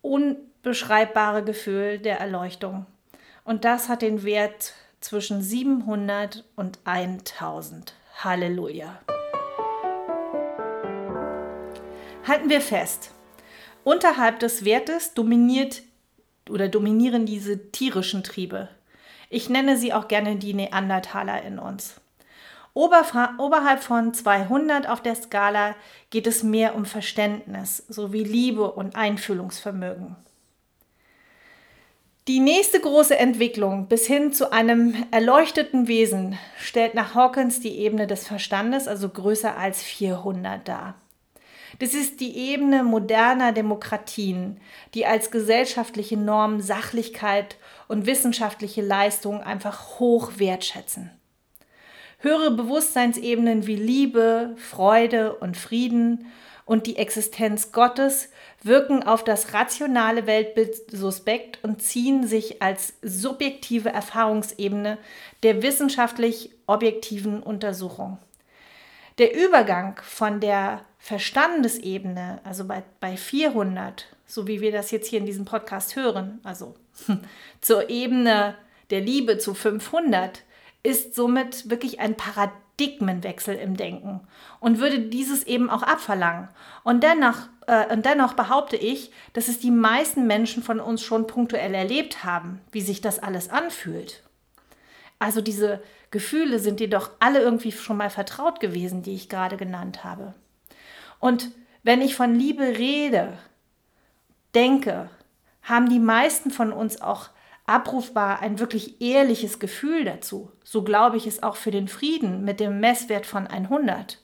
unbeschreibbare 0.00 1.44
Gefühl 1.44 1.98
der 1.98 2.20
Erleuchtung. 2.20 2.86
Und 3.44 3.66
das 3.66 3.90
hat 3.90 4.00
den 4.00 4.24
Wert 4.24 4.72
zwischen 5.00 5.42
700 5.42 6.42
und 6.56 6.78
1000. 6.86 7.92
Halleluja. 8.24 8.98
Halten 12.26 12.50
wir 12.50 12.60
fest. 12.60 13.12
Unterhalb 13.84 14.40
des 14.40 14.64
Wertes 14.64 15.14
dominiert 15.14 15.82
oder 16.50 16.66
dominieren 16.68 17.24
diese 17.24 17.70
tierischen 17.70 18.24
Triebe. 18.24 18.68
Ich 19.30 19.48
nenne 19.48 19.76
sie 19.76 19.92
auch 19.92 20.08
gerne 20.08 20.34
die 20.34 20.52
Neandertaler 20.52 21.42
in 21.42 21.60
uns. 21.60 22.00
oberhalb 22.74 23.82
von 23.82 24.12
200 24.12 24.88
auf 24.88 25.00
der 25.00 25.14
Skala 25.14 25.76
geht 26.10 26.26
es 26.26 26.42
mehr 26.42 26.74
um 26.74 26.84
Verständnis 26.84 27.84
sowie 27.88 28.24
Liebe 28.24 28.72
und 28.72 28.96
Einfühlungsvermögen. 28.96 30.16
Die 32.26 32.40
nächste 32.40 32.80
große 32.80 33.16
Entwicklung 33.16 33.86
bis 33.86 34.08
hin 34.08 34.32
zu 34.32 34.50
einem 34.50 34.96
erleuchteten 35.12 35.86
Wesen 35.86 36.36
stellt 36.58 36.94
nach 36.94 37.14
Hawkins 37.14 37.60
die 37.60 37.78
Ebene 37.78 38.08
des 38.08 38.26
Verstandes, 38.26 38.88
also 38.88 39.08
größer 39.08 39.56
als 39.56 39.80
400 39.80 40.66
dar. 40.66 40.94
Das 41.78 41.94
ist 41.94 42.20
die 42.20 42.36
Ebene 42.36 42.82
moderner 42.82 43.52
Demokratien, 43.52 44.60
die 44.94 45.06
als 45.06 45.30
gesellschaftliche 45.30 46.16
Norm 46.16 46.60
Sachlichkeit 46.60 47.56
und 47.88 48.06
wissenschaftliche 48.06 48.82
Leistung 48.82 49.42
einfach 49.42 49.98
hoch 49.98 50.32
wertschätzen. 50.36 51.10
Höhere 52.18 52.50
Bewusstseinsebenen 52.50 53.66
wie 53.66 53.76
Liebe, 53.76 54.54
Freude 54.56 55.34
und 55.34 55.56
Frieden 55.56 56.26
und 56.64 56.86
die 56.86 56.96
Existenz 56.96 57.72
Gottes 57.72 58.30
wirken 58.62 59.02
auf 59.02 59.22
das 59.22 59.54
rationale 59.54 60.26
Weltbild 60.26 60.90
suspekt 60.90 61.62
und 61.62 61.80
ziehen 61.80 62.26
sich 62.26 62.60
als 62.60 62.94
subjektive 63.02 63.90
Erfahrungsebene 63.90 64.98
der 65.42 65.62
wissenschaftlich 65.62 66.50
objektiven 66.66 67.42
Untersuchung. 67.42 68.18
Der 69.18 69.34
Übergang 69.34 70.00
von 70.02 70.40
der 70.40 70.84
Verstandesebene, 71.06 72.40
also 72.42 72.64
bei, 72.64 72.82
bei 72.98 73.16
400, 73.16 74.06
so 74.26 74.48
wie 74.48 74.60
wir 74.60 74.72
das 74.72 74.90
jetzt 74.90 75.06
hier 75.06 75.20
in 75.20 75.24
diesem 75.24 75.44
Podcast 75.44 75.94
hören, 75.94 76.40
also 76.42 76.74
zur 77.60 77.90
Ebene 77.90 78.56
der 78.90 79.02
Liebe 79.02 79.38
zu 79.38 79.54
500, 79.54 80.42
ist 80.82 81.14
somit 81.14 81.70
wirklich 81.70 82.00
ein 82.00 82.16
Paradigmenwechsel 82.16 83.54
im 83.54 83.76
Denken 83.76 84.26
und 84.58 84.80
würde 84.80 84.98
dieses 84.98 85.44
eben 85.44 85.70
auch 85.70 85.84
abverlangen. 85.84 86.48
Und 86.82 87.04
dennoch, 87.04 87.36
äh, 87.68 87.86
und 87.94 88.04
dennoch 88.04 88.32
behaupte 88.32 88.74
ich, 88.74 89.12
dass 89.32 89.46
es 89.46 89.60
die 89.60 89.70
meisten 89.70 90.26
Menschen 90.26 90.64
von 90.64 90.80
uns 90.80 91.04
schon 91.04 91.28
punktuell 91.28 91.72
erlebt 91.72 92.24
haben, 92.24 92.60
wie 92.72 92.80
sich 92.80 93.00
das 93.00 93.20
alles 93.20 93.48
anfühlt. 93.48 94.24
Also 95.20 95.40
diese 95.40 95.80
Gefühle 96.10 96.58
sind 96.58 96.80
dir 96.80 96.90
doch 96.90 97.10
alle 97.20 97.38
irgendwie 97.38 97.70
schon 97.70 97.96
mal 97.96 98.10
vertraut 98.10 98.58
gewesen, 98.58 99.04
die 99.04 99.14
ich 99.14 99.28
gerade 99.28 99.56
genannt 99.56 100.02
habe. 100.02 100.34
Und 101.18 101.50
wenn 101.82 102.00
ich 102.00 102.16
von 102.16 102.34
Liebe 102.34 102.78
rede, 102.78 103.38
denke, 104.54 105.10
haben 105.62 105.88
die 105.88 106.00
meisten 106.00 106.50
von 106.50 106.72
uns 106.72 107.00
auch 107.00 107.30
abrufbar 107.66 108.40
ein 108.40 108.58
wirklich 108.58 109.00
ehrliches 109.00 109.58
Gefühl 109.58 110.04
dazu. 110.04 110.50
So 110.64 110.82
glaube 110.82 111.16
ich 111.16 111.26
es 111.26 111.42
auch 111.42 111.56
für 111.56 111.70
den 111.70 111.88
Frieden 111.88 112.44
mit 112.44 112.60
dem 112.60 112.80
Messwert 112.80 113.26
von 113.26 113.46
100. 113.46 114.20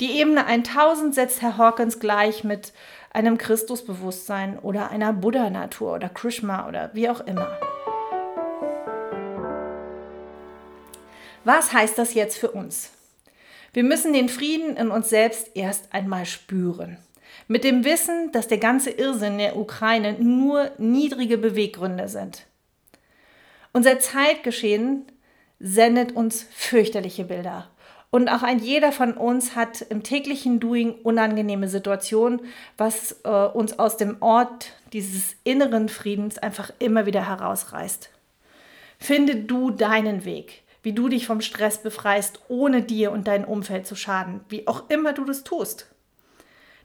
Die 0.00 0.18
Ebene 0.18 0.44
1000 0.44 1.14
setzt 1.14 1.40
Herr 1.40 1.56
Hawkins 1.56 1.98
gleich 1.98 2.44
mit 2.44 2.74
einem 3.12 3.38
Christusbewusstsein 3.38 4.58
oder 4.58 4.90
einer 4.90 5.14
Buddha-Natur 5.14 5.94
oder 5.94 6.10
Krishma 6.10 6.68
oder 6.68 6.90
wie 6.92 7.08
auch 7.08 7.20
immer. 7.20 7.58
Was 11.44 11.72
heißt 11.72 11.96
das 11.96 12.12
jetzt 12.12 12.36
für 12.36 12.50
uns? 12.50 12.90
Wir 13.76 13.84
müssen 13.84 14.14
den 14.14 14.30
Frieden 14.30 14.74
in 14.78 14.90
uns 14.90 15.10
selbst 15.10 15.50
erst 15.54 15.92
einmal 15.92 16.24
spüren. 16.24 16.96
Mit 17.46 17.62
dem 17.62 17.84
Wissen, 17.84 18.32
dass 18.32 18.48
der 18.48 18.56
ganze 18.56 18.88
Irrsinn 18.88 19.36
der 19.36 19.58
Ukraine 19.58 20.14
nur 20.14 20.70
niedrige 20.78 21.36
Beweggründe 21.36 22.08
sind. 22.08 22.46
Unser 23.74 23.98
Zeitgeschehen 23.98 25.04
sendet 25.60 26.12
uns 26.12 26.46
fürchterliche 26.54 27.24
Bilder. 27.24 27.68
Und 28.08 28.30
auch 28.30 28.42
ein 28.42 28.60
jeder 28.60 28.92
von 28.92 29.12
uns 29.12 29.54
hat 29.54 29.82
im 29.82 30.02
täglichen 30.02 30.58
Doing 30.58 30.94
unangenehme 31.02 31.68
Situationen, 31.68 32.40
was 32.78 33.20
äh, 33.24 33.28
uns 33.28 33.78
aus 33.78 33.98
dem 33.98 34.16
Ort 34.22 34.72
dieses 34.94 35.36
inneren 35.44 35.90
Friedens 35.90 36.38
einfach 36.38 36.70
immer 36.78 37.04
wieder 37.04 37.28
herausreißt. 37.28 38.08
Finde 38.98 39.36
du 39.36 39.70
deinen 39.70 40.24
Weg, 40.24 40.62
wie 40.86 40.92
du 40.92 41.08
dich 41.08 41.26
vom 41.26 41.40
Stress 41.40 41.82
befreist, 41.82 42.38
ohne 42.46 42.80
dir 42.80 43.10
und 43.10 43.26
dein 43.26 43.44
Umfeld 43.44 43.88
zu 43.88 43.96
schaden, 43.96 44.42
wie 44.48 44.68
auch 44.68 44.88
immer 44.88 45.14
du 45.14 45.24
das 45.24 45.42
tust. 45.42 45.90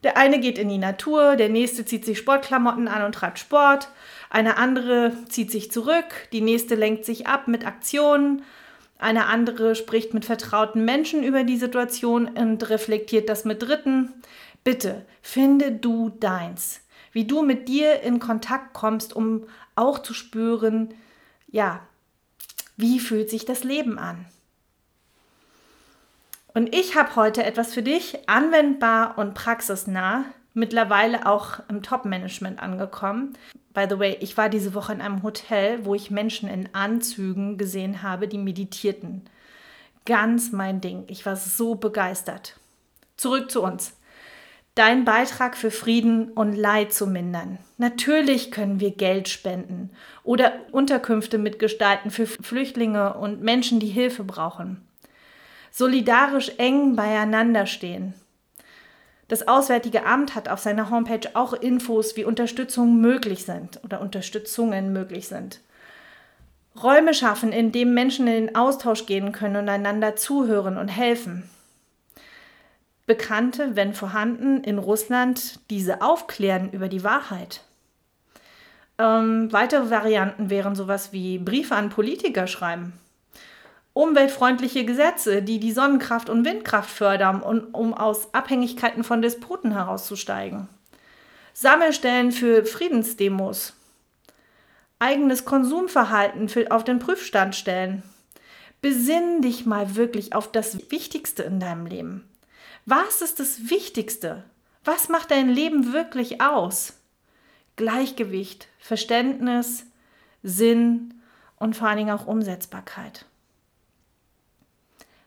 Der 0.04 0.18
eine 0.18 0.40
geht 0.40 0.58
in 0.58 0.70
die 0.70 0.80
Natur, 0.80 1.36
der 1.36 1.50
nächste 1.50 1.86
zieht 1.86 2.04
sich 2.04 2.18
Sportklamotten 2.18 2.88
an 2.88 3.04
und 3.04 3.14
treibt 3.14 3.38
Sport, 3.38 3.90
eine 4.32 4.58
andere 4.58 5.14
zieht 5.30 5.52
sich 5.52 5.72
zurück, 5.72 6.28
die 6.32 6.42
nächste 6.42 6.74
lenkt 6.74 7.06
sich 7.06 7.28
ab 7.28 7.48
mit 7.48 7.64
Aktionen, 7.64 8.42
eine 8.98 9.28
andere 9.28 9.76
spricht 9.76 10.16
mit 10.16 10.26
vertrauten 10.26 10.84
Menschen 10.84 11.24
über 11.24 11.44
die 11.44 11.58
Situation 11.58 12.28
und 12.28 12.68
reflektiert 12.72 13.30
das 13.30 13.46
mit 13.46 13.62
Dritten. 13.62 14.12
Bitte, 14.64 15.06
finde 15.22 15.74
du 15.74 16.10
deins, 16.10 16.82
wie 17.12 17.26
du 17.26 17.44
mit 17.44 17.68
dir 17.68 18.02
in 18.02 18.18
Kontakt 18.18 18.74
kommst, 18.74 19.16
um 19.16 19.44
auch 19.76 20.00
zu 20.00 20.16
spüren, 20.16 20.96
ja, 21.52 21.82
wie 22.78 23.00
fühlt 23.00 23.30
sich 23.30 23.46
das 23.46 23.64
Leben 23.64 24.00
an? 24.00 24.26
Und 26.54 26.76
ich 26.76 26.96
habe 26.96 27.16
heute 27.16 27.44
etwas 27.44 27.74
für 27.74 27.84
dich, 27.84 28.28
anwendbar 28.28 29.18
und 29.18 29.34
praxisnah, 29.34 30.26
mittlerweile 30.54 31.26
auch 31.26 31.60
im 31.70 31.82
Top-Management 31.82 32.62
angekommen. 32.62 33.38
By 33.74 33.86
the 33.90 34.00
way, 34.00 34.18
ich 34.20 34.36
war 34.36 34.50
diese 34.50 34.74
Woche 34.74 34.92
in 34.92 35.02
einem 35.02 35.24
Hotel, 35.24 35.86
wo 35.86 35.96
ich 35.96 36.12
Menschen 36.12 36.50
in 36.50 36.74
Anzügen 36.76 37.58
gesehen 37.58 38.04
habe, 38.04 38.28
die 38.28 38.38
meditierten. 38.38 39.24
Ganz 40.06 40.52
mein 40.52 40.82
Ding. 40.82 41.06
Ich 41.08 41.26
war 41.26 41.38
so 41.38 41.76
begeistert. 41.76 42.60
Zurück 43.16 43.50
zu 43.50 43.62
uns. 43.62 43.94
Dein 44.76 45.04
Beitrag 45.04 45.58
für 45.58 45.72
Frieden 45.72 46.32
und 46.32 46.54
Leid 46.54 46.94
zu 46.94 47.08
mindern. 47.08 47.58
Natürlich 47.78 48.52
können 48.52 48.80
wir 48.80 48.92
Geld 48.92 49.28
spenden 49.28 49.90
oder 50.24 50.54
Unterkünfte 50.72 51.38
mitgestalten 51.38 52.10
für 52.10 52.26
Flüchtlinge 52.26 53.16
und 53.16 53.42
Menschen, 53.42 53.80
die 53.80 53.88
Hilfe 53.88 54.24
brauchen 54.24 54.88
solidarisch 55.72 56.52
eng 56.58 56.96
beieinander 56.96 57.66
stehen. 57.66 58.14
Das 59.30 59.48
Auswärtige 59.48 60.06
Amt 60.06 60.36
hat 60.36 60.50
auf 60.50 60.60
seiner 60.60 60.90
Homepage 60.90 61.30
auch 61.34 61.54
Infos, 61.54 62.18
wie 62.18 62.26
Unterstützungen 62.26 63.00
möglich 63.00 63.46
sind 63.46 63.80
oder 63.84 64.02
Unterstützungen 64.02 64.92
möglich 64.92 65.30
sind. 65.30 65.62
Räume 66.82 67.14
schaffen, 67.14 67.54
in 67.54 67.72
denen 67.72 67.94
Menschen 67.94 68.28
in 68.28 68.48
den 68.48 68.56
Austausch 68.56 69.06
gehen 69.06 69.32
können 69.32 69.56
und 69.56 69.70
einander 69.70 70.18
zuhören 70.18 70.78
und 70.78 70.90
helfen. 70.90 71.50
Bekannte, 73.06 73.76
wenn 73.76 73.94
vorhanden, 73.94 74.64
in 74.64 74.78
Russland 74.78 75.60
diese 75.70 76.02
aufklären 76.02 76.72
über 76.72 76.88
die 76.88 77.04
Wahrheit. 77.04 77.62
Ähm, 78.98 79.52
weitere 79.52 79.90
Varianten 79.90 80.50
wären 80.50 80.76
sowas 80.76 81.12
wie 81.12 81.40
Briefe 81.40 81.76
an 81.76 81.90
Politiker 81.90 82.48
schreiben 82.48 82.94
umweltfreundliche 83.94 84.86
Gesetze, 84.86 85.42
die 85.42 85.60
die 85.60 85.72
Sonnenkraft 85.72 86.30
und 86.30 86.46
Windkraft 86.46 86.90
fördern, 86.90 87.42
und, 87.42 87.74
um 87.74 87.94
aus 87.94 88.34
Abhängigkeiten 88.34 89.04
von 89.04 89.22
Despoten 89.22 89.72
herauszusteigen. 89.74 90.68
Sammelstellen 91.54 92.32
für 92.32 92.66
Friedensdemos. 92.66 93.74
Eigenes 95.00 95.46
Konsumverhalten 95.46 96.48
für, 96.48 96.72
auf 96.72 96.84
den 96.84 97.00
Prüfstand 97.00 97.56
stellen. 97.56 98.04
Besinn 98.82 99.42
dich 99.42 99.66
mal 99.66 99.96
wirklich 99.96 100.34
auf 100.34 100.52
das 100.52 100.92
Wichtigste 100.92 101.44
in 101.44 101.60
deinem 101.60 101.86
Leben. 101.86 102.28
Was 102.86 103.22
ist 103.22 103.40
das 103.40 103.70
Wichtigste? 103.70 104.44
Was 104.84 105.10
macht 105.10 105.32
dein 105.32 105.50
Leben 105.50 105.94
wirklich 105.94 106.42
aus? 106.42 106.94
Gleichgewicht, 107.76 108.68
Verständnis, 108.80 109.86
Sinn 110.42 111.14
und 111.58 111.76
vor 111.76 111.88
allen 111.88 111.98
Dingen 111.98 112.12
auch 112.12 112.26
Umsetzbarkeit. 112.26 113.26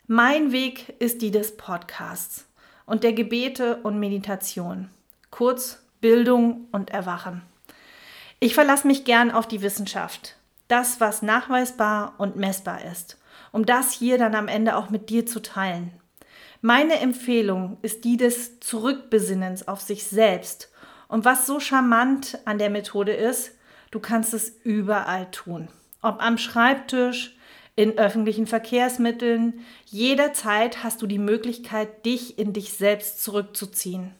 Mein 0.06 0.52
Weg 0.52 0.94
ist 0.98 1.22
die 1.22 1.30
des 1.30 1.56
Podcasts 1.56 2.46
und 2.86 3.04
der 3.04 3.12
Gebete 3.12 3.76
und 3.76 4.00
Meditation. 4.00 4.90
Kurz 5.30 5.80
Bildung 6.00 6.68
und 6.72 6.90
Erwachen. 6.90 7.42
Ich 8.40 8.54
verlasse 8.54 8.86
mich 8.86 9.04
gern 9.04 9.30
auf 9.30 9.48
die 9.48 9.62
Wissenschaft. 9.62 10.36
Das, 10.68 11.00
was 11.00 11.22
nachweisbar 11.22 12.14
und 12.18 12.36
messbar 12.36 12.84
ist. 12.84 13.18
Um 13.52 13.64
das 13.64 13.92
hier 13.92 14.18
dann 14.18 14.34
am 14.34 14.48
Ende 14.48 14.76
auch 14.76 14.90
mit 14.90 15.08
dir 15.08 15.24
zu 15.24 15.40
teilen. 15.40 15.92
Meine 16.66 16.98
Empfehlung 17.00 17.77
ist 17.83 18.05
die 18.05 18.16
des 18.16 18.59
Zurückbesinnens 18.61 19.68
auf 19.68 19.83
sich 19.83 20.05
selbst. 20.05 20.70
Und 21.09 21.27
was 21.27 21.44
so 21.46 21.61
charmant 21.61 22.38
an 22.46 22.57
der 22.57 22.70
Methode 22.70 23.12
ist, 23.12 23.53
du 23.90 24.00
kannst 24.00 24.33
es 24.33 24.48
überall 24.64 25.31
tun. 25.31 25.68
Ob 26.00 26.22
am 26.22 26.38
Schreibtisch, 26.38 27.37
in 27.77 27.98
öffentlichen 27.98 28.46
Verkehrsmitteln. 28.46 29.61
Jederzeit 29.85 30.83
hast 30.83 31.03
du 31.03 31.07
die 31.07 31.18
Möglichkeit, 31.18 32.07
dich 32.07 32.38
in 32.38 32.55
dich 32.55 32.72
selbst 32.72 33.22
zurückzuziehen. 33.22 34.14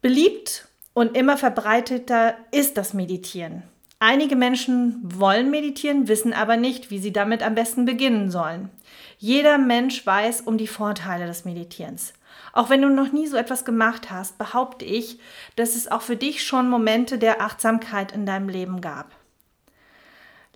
Beliebt 0.00 0.66
und 0.94 1.14
immer 1.14 1.36
verbreiteter 1.36 2.38
ist 2.52 2.78
das 2.78 2.94
Meditieren. 2.94 3.64
Einige 4.02 4.34
Menschen 4.34 4.98
wollen 5.02 5.50
meditieren, 5.50 6.08
wissen 6.08 6.32
aber 6.32 6.56
nicht, 6.56 6.90
wie 6.90 6.98
sie 6.98 7.12
damit 7.12 7.42
am 7.42 7.54
besten 7.54 7.84
beginnen 7.84 8.30
sollen. 8.30 8.70
Jeder 9.18 9.58
Mensch 9.58 10.06
weiß 10.06 10.40
um 10.40 10.56
die 10.56 10.66
Vorteile 10.66 11.26
des 11.26 11.44
Meditierens. 11.44 12.14
Auch 12.54 12.70
wenn 12.70 12.80
du 12.80 12.88
noch 12.88 13.12
nie 13.12 13.26
so 13.26 13.36
etwas 13.36 13.66
gemacht 13.66 14.10
hast, 14.10 14.38
behaupte 14.38 14.86
ich, 14.86 15.20
dass 15.56 15.76
es 15.76 15.86
auch 15.86 16.00
für 16.00 16.16
dich 16.16 16.42
schon 16.42 16.70
Momente 16.70 17.18
der 17.18 17.42
Achtsamkeit 17.42 18.12
in 18.12 18.24
deinem 18.24 18.48
Leben 18.48 18.80
gab. 18.80 19.14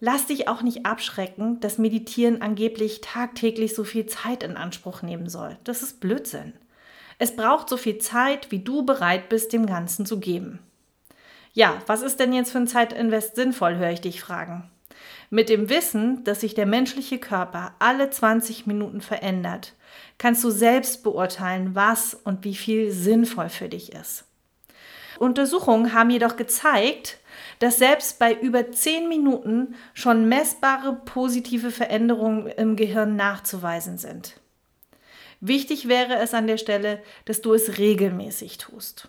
Lass 0.00 0.24
dich 0.24 0.48
auch 0.48 0.62
nicht 0.62 0.87
abschrecken, 0.87 1.61
dass 1.61 1.76
Meditieren 1.76 2.40
angeblich 2.40 3.02
tagtäglich 3.02 3.74
so 3.74 3.85
viel 3.85 4.07
Zeit 4.07 4.42
in 4.42 4.57
Anspruch 4.57 5.02
nehmen 5.02 5.28
soll. 5.28 5.59
Das 5.64 5.83
ist 5.83 6.00
Blödsinn. 6.00 6.54
Es 7.18 7.37
braucht 7.37 7.68
so 7.68 7.76
viel 7.76 7.98
Zeit, 7.98 8.50
wie 8.50 8.61
du 8.61 8.87
bereit 8.87 9.28
bist, 9.28 9.52
dem 9.52 9.66
Ganzen 9.66 10.07
zu 10.07 10.18
geben. 10.18 10.61
Ja, 11.55 11.81
was 11.87 12.03
ist 12.03 12.19
denn 12.19 12.33
jetzt 12.33 12.51
für 12.51 12.59
ein 12.59 12.67
Zeitinvest 12.67 13.37
sinnvoll, 13.37 13.77
höre 13.77 13.90
ich 13.90 14.01
dich 14.01 14.21
fragen. 14.21 14.69
Mit 15.31 15.49
dem 15.49 15.69
Wissen, 15.69 16.25
dass 16.25 16.40
sich 16.40 16.55
der 16.55 16.67
menschliche 16.67 17.19
Körper 17.19 17.75
alle 17.79 18.11
20 18.11 18.67
Minuten 18.67 19.01
verändert, 19.01 19.73
kannst 20.19 20.43
du 20.43 20.51
selbst 20.51 21.05
beurteilen, 21.05 21.77
was 21.77 22.14
und 22.14 22.45
wie 22.45 22.57
viel 22.57 22.90
sinnvoll 22.90 23.49
für 23.49 23.69
dich 23.69 23.93
ist. 23.93 24.25
Untersuchungen 25.21 25.95
haben 25.95 26.11
jedoch 26.11 26.35
gezeigt, 26.35 27.19
dass 27.61 27.79
selbst 27.79 28.19
bei 28.19 28.35
über 28.35 28.73
10 28.73 29.09
Minuten 29.09 29.77
schon 29.93 30.29
messbare 30.29 31.01
positive 31.05 31.71
Veränderungen 31.71 32.49
im 32.49 32.75
Gehirn 32.75 33.14
nachzuweisen 33.14 33.97
sind. 33.97 34.40
Wichtig 35.40 35.87
wäre 35.87 36.17
es 36.17 36.35
an 36.35 36.49
der 36.49 36.59
Stelle, 36.59 37.01
dass 37.27 37.43
du 37.43 37.55
es 37.55 37.79
regelmäßig 37.79 38.59
tust. 38.59 39.09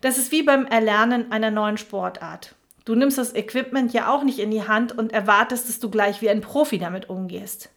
Das 0.00 0.16
ist 0.16 0.32
wie 0.32 0.42
beim 0.42 0.66
Erlernen 0.66 1.30
einer 1.30 1.50
neuen 1.50 1.76
Sportart. 1.76 2.54
Du 2.84 2.94
nimmst 2.94 3.18
das 3.18 3.34
Equipment 3.34 3.92
ja 3.92 4.12
auch 4.12 4.24
nicht 4.24 4.38
in 4.38 4.50
die 4.50 4.66
Hand 4.66 4.96
und 4.96 5.12
erwartest, 5.12 5.68
dass 5.68 5.78
du 5.78 5.90
gleich 5.90 6.22
wie 6.22 6.30
ein 6.30 6.40
Profi 6.40 6.78
damit 6.78 7.10
umgehst. 7.10 7.68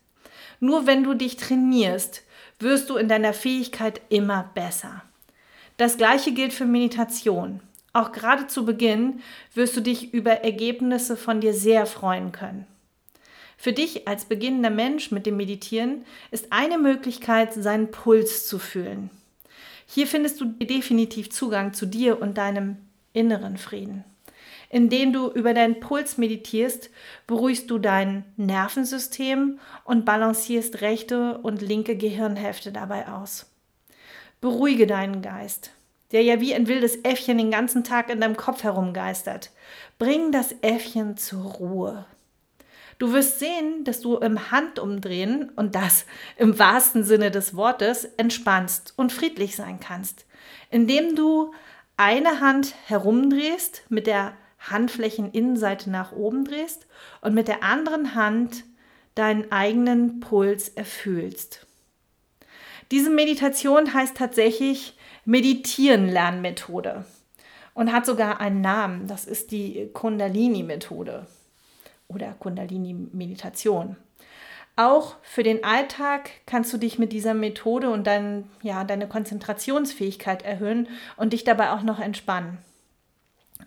Nur 0.59 0.87
wenn 0.87 1.03
du 1.03 1.13
dich 1.13 1.35
trainierst, 1.35 2.23
wirst 2.59 2.89
du 2.89 2.95
in 2.95 3.09
deiner 3.09 3.33
Fähigkeit 3.33 4.01
immer 4.09 4.49
besser. 4.53 5.03
Das 5.77 5.97
gleiche 5.97 6.31
gilt 6.31 6.53
für 6.53 6.65
Meditation. 6.65 7.59
Auch 7.91 8.11
gerade 8.11 8.47
zu 8.47 8.65
Beginn 8.65 9.21
wirst 9.53 9.75
du 9.75 9.81
dich 9.81 10.13
über 10.13 10.31
Ergebnisse 10.43 11.17
von 11.17 11.41
dir 11.41 11.53
sehr 11.53 11.85
freuen 11.85 12.31
können. 12.31 12.65
Für 13.57 13.73
dich 13.73 14.07
als 14.07 14.25
beginnender 14.25 14.69
Mensch 14.69 15.11
mit 15.11 15.25
dem 15.25 15.37
Meditieren 15.37 16.05
ist 16.31 16.51
eine 16.51 16.77
Möglichkeit, 16.77 17.53
seinen 17.53 17.91
Puls 17.91 18.47
zu 18.47 18.59
fühlen. 18.59 19.09
Hier 19.85 20.07
findest 20.07 20.41
du 20.41 20.45
definitiv 20.45 21.29
Zugang 21.29 21.73
zu 21.73 21.85
dir 21.85 22.21
und 22.21 22.37
deinem 22.37 22.77
inneren 23.13 23.57
Frieden. 23.57 24.03
Indem 24.69 25.13
du 25.13 25.29
über 25.29 25.53
deinen 25.53 25.79
Puls 25.79 26.17
meditierst, 26.17 26.89
beruhigst 27.27 27.69
du 27.69 27.77
dein 27.77 28.25
Nervensystem 28.37 29.59
und 29.85 30.05
balancierst 30.05 30.81
rechte 30.81 31.37
und 31.37 31.61
linke 31.61 31.95
Gehirnhälfte 31.95 32.71
dabei 32.71 33.07
aus. 33.07 33.51
Beruhige 34.41 34.87
deinen 34.87 35.21
Geist 35.21 35.71
der 36.13 36.21
ja 36.21 36.39
wie 36.39 36.53
ein 36.53 36.67
wildes 36.67 37.03
Äffchen 37.03 37.39
den 37.39 37.51
ganzen 37.51 37.83
Tag 37.83 38.09
in 38.09 38.21
deinem 38.21 38.37
Kopf 38.37 38.63
herumgeistert. 38.63 39.49
Bring 39.97 40.31
das 40.31 40.55
Äffchen 40.61 41.17
zur 41.17 41.43
Ruhe. 41.43 42.05
Du 43.03 43.11
wirst 43.11 43.39
sehen, 43.39 43.83
dass 43.83 43.99
du 43.99 44.15
im 44.15 44.49
Handumdrehen 44.49 45.49
und 45.57 45.75
das 45.75 46.05
im 46.37 46.57
wahrsten 46.57 47.03
Sinne 47.03 47.31
des 47.31 47.53
Wortes 47.53 48.05
entspannst 48.05 48.93
und 48.95 49.11
friedlich 49.11 49.57
sein 49.57 49.81
kannst, 49.81 50.25
indem 50.71 51.13
du 51.13 51.53
eine 51.97 52.39
Hand 52.39 52.73
herumdrehst, 52.85 53.83
mit 53.89 54.07
der 54.07 54.37
Handflächeninnenseite 54.57 55.89
nach 55.89 56.13
oben 56.13 56.45
drehst 56.45 56.87
und 57.19 57.33
mit 57.33 57.49
der 57.49 57.61
anderen 57.61 58.15
Hand 58.15 58.63
deinen 59.15 59.51
eigenen 59.51 60.21
Puls 60.21 60.69
erfühlst. 60.69 61.67
Diese 62.89 63.09
Meditation 63.09 63.93
heißt 63.93 64.15
tatsächlich 64.15 64.97
Meditieren-Lernmethode 65.25 67.03
und 67.73 67.91
hat 67.91 68.05
sogar 68.05 68.39
einen 68.39 68.61
Namen. 68.61 69.07
Das 69.07 69.25
ist 69.25 69.51
die 69.51 69.89
Kundalini-Methode 69.91 71.27
oder 72.07 72.33
Kundalini-Meditation. 72.33 73.95
Auch 74.75 75.15
für 75.21 75.43
den 75.43 75.63
Alltag 75.63 76.31
kannst 76.47 76.73
du 76.73 76.77
dich 76.77 76.97
mit 76.97 77.11
dieser 77.11 77.35
Methode 77.35 77.91
und 77.91 78.07
dein, 78.07 78.49
ja, 78.63 78.83
deine 78.83 79.07
Konzentrationsfähigkeit 79.07 80.41
erhöhen 80.41 80.87
und 81.15 81.33
dich 81.33 81.43
dabei 81.43 81.71
auch 81.71 81.83
noch 81.83 81.99
entspannen. 81.99 82.57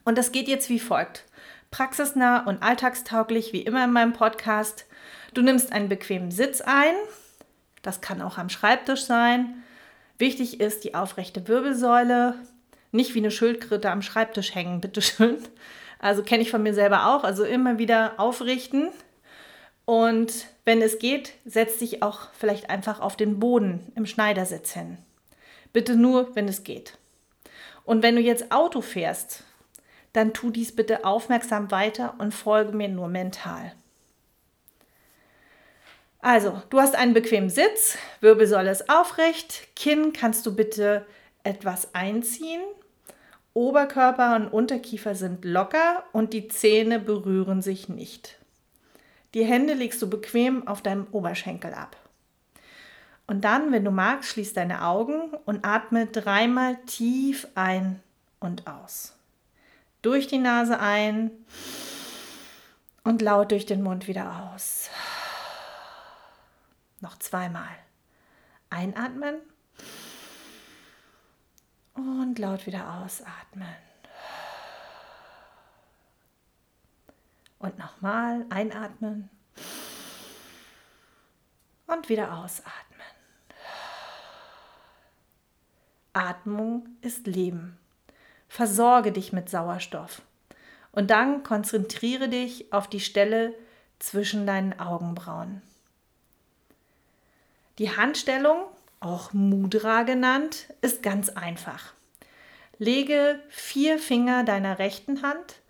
Und 0.04 0.18
das 0.18 0.32
geht 0.32 0.48
jetzt 0.48 0.68
wie 0.68 0.80
folgt. 0.80 1.24
Praxisnah 1.70 2.44
und 2.44 2.62
alltagstauglich, 2.62 3.52
wie 3.52 3.62
immer 3.62 3.84
in 3.84 3.92
meinem 3.92 4.12
Podcast. 4.14 4.86
Du 5.32 5.42
nimmst 5.42 5.72
einen 5.72 5.88
bequemen 5.88 6.30
Sitz 6.30 6.60
ein. 6.60 6.94
Das 7.82 8.00
kann 8.00 8.20
auch 8.20 8.38
am 8.38 8.48
Schreibtisch 8.48 9.04
sein. 9.04 9.62
Wichtig 10.18 10.60
ist 10.60 10.82
die 10.82 10.94
aufrechte 10.94 11.46
Wirbelsäule. 11.46 12.34
Nicht 12.90 13.14
wie 13.14 13.18
eine 13.18 13.30
Schildkröte 13.30 13.90
am 13.90 14.02
Schreibtisch 14.02 14.54
hängen, 14.54 14.80
bitteschön. 14.80 15.38
Also 15.98 16.22
kenne 16.22 16.42
ich 16.42 16.50
von 16.50 16.62
mir 16.62 16.74
selber 16.74 17.14
auch. 17.14 17.24
Also 17.24 17.44
immer 17.44 17.78
wieder 17.78 18.14
aufrichten. 18.18 18.88
Und 19.84 20.46
wenn 20.64 20.82
es 20.82 20.98
geht, 20.98 21.32
setz 21.44 21.78
dich 21.78 22.02
auch 22.02 22.28
vielleicht 22.32 22.70
einfach 22.70 23.00
auf 23.00 23.16
den 23.16 23.38
Boden 23.38 23.92
im 23.94 24.06
Schneidersitz 24.06 24.72
hin. 24.72 24.98
Bitte 25.72 25.96
nur, 25.96 26.34
wenn 26.34 26.48
es 26.48 26.64
geht. 26.64 26.98
Und 27.84 28.02
wenn 28.02 28.16
du 28.16 28.20
jetzt 28.20 28.50
Auto 28.50 28.80
fährst, 28.80 29.44
dann 30.12 30.32
tu 30.32 30.50
dies 30.50 30.74
bitte 30.74 31.04
aufmerksam 31.04 31.70
weiter 31.70 32.14
und 32.18 32.32
folge 32.34 32.72
mir 32.72 32.88
nur 32.88 33.08
mental. 33.08 33.72
Also, 36.20 36.60
du 36.70 36.80
hast 36.80 36.96
einen 36.96 37.14
bequemen 37.14 37.50
Sitz, 37.50 37.96
Wirbelsäule 38.20 38.70
ist 38.70 38.90
aufrecht, 38.90 39.68
Kinn 39.76 40.12
kannst 40.12 40.44
du 40.46 40.56
bitte 40.56 41.06
etwas 41.44 41.94
einziehen, 41.94 42.62
Oberkörper 43.56 44.36
und 44.36 44.48
Unterkiefer 44.48 45.14
sind 45.14 45.46
locker 45.46 46.04
und 46.12 46.34
die 46.34 46.46
Zähne 46.46 47.00
berühren 47.00 47.62
sich 47.62 47.88
nicht. 47.88 48.38
Die 49.32 49.46
Hände 49.46 49.72
legst 49.72 50.02
du 50.02 50.10
bequem 50.10 50.68
auf 50.68 50.82
deinem 50.82 51.06
Oberschenkel 51.10 51.72
ab. 51.72 51.96
Und 53.26 53.44
dann, 53.44 53.72
wenn 53.72 53.82
du 53.82 53.90
magst, 53.90 54.28
schließ 54.28 54.52
deine 54.52 54.84
Augen 54.84 55.30
und 55.46 55.64
atme 55.64 56.06
dreimal 56.06 56.76
tief 56.84 57.48
ein 57.54 58.02
und 58.40 58.66
aus. 58.66 59.16
Durch 60.02 60.26
die 60.26 60.38
Nase 60.38 60.78
ein 60.78 61.30
und 63.04 63.22
laut 63.22 63.52
durch 63.52 63.64
den 63.64 63.82
Mund 63.82 64.06
wieder 64.06 64.52
aus. 64.52 64.90
Noch 67.00 67.18
zweimal. 67.18 67.70
Einatmen 68.68 69.36
und 71.96 72.38
laut 72.38 72.66
wieder 72.66 72.94
ausatmen. 72.94 73.74
Und 77.58 77.78
nochmal 77.78 78.44
einatmen 78.50 79.30
und 81.86 82.08
wieder 82.08 82.38
ausatmen. 82.38 82.76
Atmung 86.12 86.88
ist 87.02 87.26
Leben. 87.26 87.78
Versorge 88.48 89.12
dich 89.12 89.32
mit 89.32 89.50
Sauerstoff. 89.50 90.22
Und 90.92 91.10
dann 91.10 91.42
konzentriere 91.42 92.28
dich 92.28 92.72
auf 92.72 92.88
die 92.88 93.00
Stelle 93.00 93.54
zwischen 93.98 94.46
deinen 94.46 94.78
Augenbrauen. 94.78 95.60
Die 97.78 97.94
Handstellung, 97.94 98.64
auch 99.00 99.32
Mudra 99.32 100.02
genannt, 100.02 100.72
ist 100.80 101.02
ganz 101.02 101.30
einfach. 101.30 101.92
Lege 102.78 103.40
vier 103.48 103.98
Finger 103.98 104.44
deiner 104.44 104.78
rechten 104.78 105.22
Hand 105.22 105.60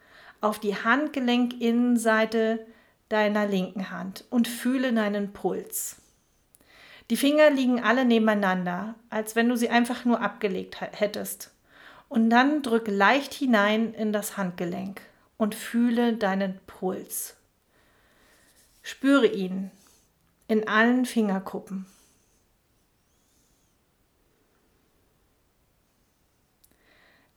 auf 0.40 0.58
die 0.58 0.76
Handgelenkinnenseite 0.76 2.66
deiner 3.08 3.46
linken 3.46 3.90
Hand 3.90 4.24
und 4.30 4.48
fühle 4.48 4.92
deinen 4.92 5.32
Puls. 5.32 5.96
Die 7.10 7.16
Finger 7.16 7.50
liegen 7.50 7.82
alle 7.82 8.04
nebeneinander, 8.04 8.96
als 9.10 9.36
wenn 9.36 9.48
du 9.48 9.56
sie 9.56 9.68
einfach 9.68 10.04
nur 10.04 10.20
abgelegt 10.20 10.80
hättest. 10.80 11.52
Und 12.08 12.30
dann 12.30 12.62
drück 12.62 12.88
leicht 12.88 13.32
hinein 13.34 13.94
in 13.94 14.12
das 14.12 14.36
Handgelenk 14.36 15.00
und 15.36 15.54
fühle 15.54 16.14
deinen 16.14 16.58
Puls. 16.66 17.36
Spüre 18.82 19.26
ihn 19.26 19.70
in 20.48 20.68
allen 20.68 21.04
Fingerkuppen. 21.04 21.86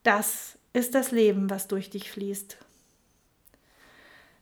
Das 0.03 0.57
ist 0.73 0.95
das 0.95 1.11
Leben, 1.11 1.49
was 1.49 1.67
durch 1.67 1.89
dich 1.89 2.11
fließt. 2.11 2.57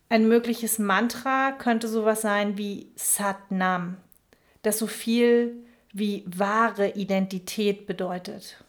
Ein 0.10 0.28
mögliches 0.28 0.80
Mantra 0.80 1.52
könnte 1.52 1.88
sowas 1.88 2.22
sein 2.22 2.58
wie 2.58 2.92
Sat 2.96 3.52
Nam, 3.52 3.98
das 4.62 4.80
so 4.80 4.88
viel 4.88 5.56
wie 5.92 6.24
wahre 6.28 6.92
Identität 6.92 7.88
bedeutet 7.88 8.64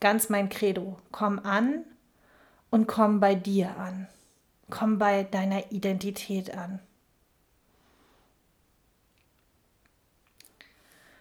ganz 0.00 0.28
mein 0.28 0.48
Credo. 0.48 0.98
Komm 1.10 1.38
an 1.38 1.84
und 2.70 2.86
komm 2.86 3.20
bei 3.20 3.34
dir 3.34 3.76
an. 3.76 4.08
Komm 4.70 4.98
bei 4.98 5.22
deiner 5.24 5.70
Identität 5.70 6.56
an. 6.56 6.80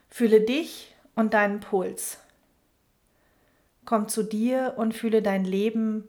Fühle 0.10 0.42
dich 0.42 0.96
und 1.16 1.34
deinen 1.34 1.60
Puls. 1.60 2.20
Komm 3.86 4.08
zu 4.10 4.24
dir 4.24 4.74
und 4.78 4.94
fühle 4.94 5.22
dein 5.22 5.46
Leben 5.46 6.08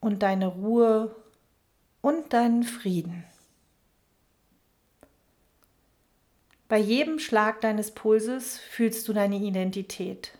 und 0.00 0.22
deine 0.22 0.48
Ruhe 0.48 1.14
und 2.00 2.32
deinen 2.32 2.64
Frieden. 2.64 3.24
Bei 6.68 6.78
jedem 6.78 7.18
Schlag 7.18 7.62
deines 7.62 7.92
Pulses 7.92 8.58
fühlst 8.58 9.08
du 9.08 9.12
deine 9.12 9.36
Identität. 9.36 10.36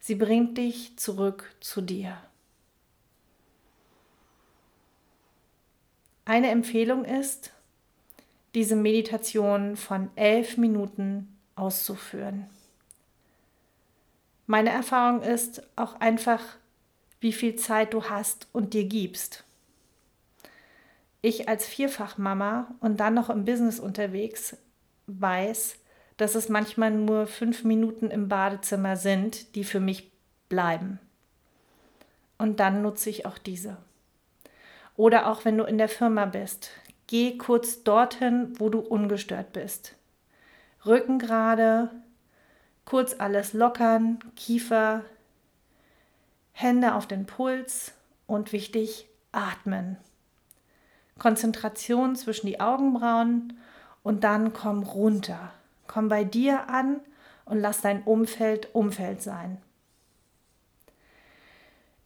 Sie 0.00 0.16
bringt 0.16 0.58
dich 0.58 0.96
zurück 0.98 1.54
zu 1.60 1.80
dir. 1.80 2.18
Eine 6.24 6.50
Empfehlung 6.50 7.04
ist, 7.04 7.52
diese 8.54 8.74
Meditation 8.74 9.76
von 9.76 10.10
elf 10.16 10.56
Minuten 10.56 11.38
auszuführen. 11.54 12.50
Meine 14.46 14.70
Erfahrung 14.70 15.22
ist 15.22 15.62
auch 15.76 16.00
einfach, 16.00 16.40
wie 17.20 17.32
viel 17.32 17.56
Zeit 17.56 17.94
du 17.94 18.04
hast 18.04 18.48
und 18.52 18.74
dir 18.74 18.84
gibst. 18.84 19.44
Ich 21.20 21.48
als 21.48 21.66
Vierfachmama 21.66 22.74
und 22.80 22.98
dann 22.98 23.14
noch 23.14 23.30
im 23.30 23.44
Business 23.44 23.78
unterwegs 23.78 24.56
weiß, 25.06 25.76
dass 26.16 26.34
es 26.34 26.48
manchmal 26.48 26.90
nur 26.90 27.26
fünf 27.26 27.64
Minuten 27.64 28.10
im 28.10 28.28
Badezimmer 28.28 28.96
sind, 28.96 29.54
die 29.54 29.64
für 29.64 29.80
mich 29.80 30.10
bleiben. 30.48 30.98
Und 32.38 32.58
dann 32.58 32.82
nutze 32.82 33.08
ich 33.08 33.24
auch 33.24 33.38
diese. 33.38 33.76
Oder 34.96 35.28
auch 35.28 35.44
wenn 35.44 35.56
du 35.56 35.64
in 35.64 35.78
der 35.78 35.88
Firma 35.88 36.26
bist, 36.26 36.70
geh 37.06 37.38
kurz 37.38 37.84
dorthin, 37.84 38.52
wo 38.58 38.68
du 38.68 38.80
ungestört 38.80 39.52
bist. 39.52 39.94
Rücken 40.84 41.18
gerade, 41.18 41.90
kurz 42.84 43.14
alles 43.18 43.52
lockern, 43.52 44.18
Kiefer, 44.36 45.02
Hände 46.52 46.94
auf 46.94 47.06
den 47.06 47.26
Puls 47.26 47.92
und 48.26 48.52
wichtig, 48.52 49.08
atmen. 49.32 49.96
Konzentration 51.18 52.16
zwischen 52.16 52.46
die 52.46 52.60
Augenbrauen 52.60 53.58
und 54.02 54.24
dann 54.24 54.52
komm 54.52 54.82
runter. 54.82 55.52
Komm 55.86 56.08
bei 56.08 56.24
dir 56.24 56.68
an 56.68 57.00
und 57.44 57.60
lass 57.60 57.80
dein 57.80 58.02
Umfeld 58.02 58.74
Umfeld 58.74 59.22
sein. 59.22 59.58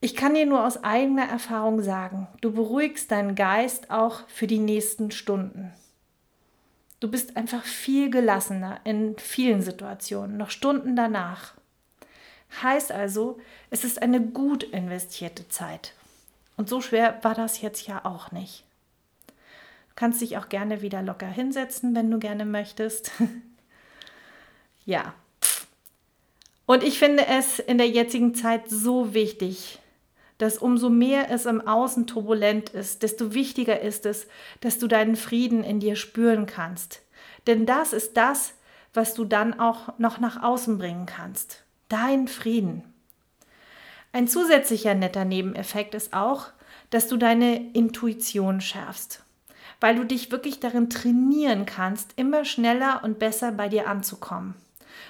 Ich 0.00 0.14
kann 0.14 0.34
dir 0.34 0.46
nur 0.46 0.64
aus 0.64 0.84
eigener 0.84 1.24
Erfahrung 1.24 1.82
sagen, 1.82 2.28
du 2.40 2.52
beruhigst 2.52 3.10
deinen 3.10 3.34
Geist 3.34 3.90
auch 3.90 4.28
für 4.28 4.46
die 4.46 4.58
nächsten 4.58 5.10
Stunden. 5.10 5.72
Du 7.00 7.10
bist 7.10 7.36
einfach 7.36 7.64
viel 7.64 8.10
gelassener 8.10 8.80
in 8.84 9.16
vielen 9.18 9.60
Situationen, 9.60 10.36
noch 10.36 10.50
Stunden 10.50 10.96
danach. 10.96 11.54
Heißt 12.62 12.90
also, 12.90 13.38
es 13.70 13.84
ist 13.84 14.00
eine 14.00 14.20
gut 14.20 14.62
investierte 14.62 15.48
Zeit. 15.48 15.92
Und 16.56 16.68
so 16.68 16.80
schwer 16.80 17.18
war 17.22 17.34
das 17.34 17.60
jetzt 17.60 17.86
ja 17.86 18.04
auch 18.04 18.32
nicht. 18.32 18.64
Kannst 19.94 20.20
dich 20.20 20.38
auch 20.38 20.48
gerne 20.48 20.82
wieder 20.82 21.02
locker 21.02 21.26
hinsetzen, 21.26 21.94
wenn 21.94 22.10
du 22.10 22.18
gerne 22.18 22.44
möchtest. 22.44 23.10
ja. 24.86 25.14
Und 26.66 26.82
ich 26.82 26.98
finde 26.98 27.26
es 27.26 27.58
in 27.58 27.78
der 27.78 27.88
jetzigen 27.88 28.34
Zeit 28.34 28.68
so 28.68 29.14
wichtig, 29.14 29.78
dass 30.38 30.58
umso 30.58 30.90
mehr 30.90 31.30
es 31.30 31.46
im 31.46 31.66
Außen 31.66 32.06
turbulent 32.06 32.70
ist, 32.70 33.02
desto 33.02 33.32
wichtiger 33.34 33.80
ist 33.80 34.06
es, 34.06 34.26
dass 34.60 34.78
du 34.78 34.86
deinen 34.86 35.16
Frieden 35.16 35.64
in 35.64 35.80
dir 35.80 35.96
spüren 35.96 36.46
kannst. 36.46 37.02
Denn 37.46 37.66
das 37.66 37.92
ist 37.92 38.16
das, 38.16 38.54
was 38.92 39.14
du 39.14 39.24
dann 39.24 39.58
auch 39.58 39.98
noch 39.98 40.20
nach 40.20 40.42
außen 40.42 40.78
bringen 40.78 41.06
kannst. 41.06 41.64
Dein 41.88 42.28
Frieden. 42.28 42.82
Ein 44.12 44.28
zusätzlicher 44.28 44.94
netter 44.94 45.24
Nebeneffekt 45.24 45.94
ist 45.94 46.12
auch, 46.12 46.48
dass 46.90 47.08
du 47.08 47.16
deine 47.16 47.72
Intuition 47.72 48.60
schärfst, 48.60 49.22
weil 49.80 49.96
du 49.96 50.04
dich 50.04 50.30
wirklich 50.30 50.60
darin 50.60 50.88
trainieren 50.88 51.66
kannst, 51.66 52.12
immer 52.16 52.44
schneller 52.44 53.00
und 53.04 53.18
besser 53.18 53.52
bei 53.52 53.68
dir 53.68 53.88
anzukommen. 53.88 54.54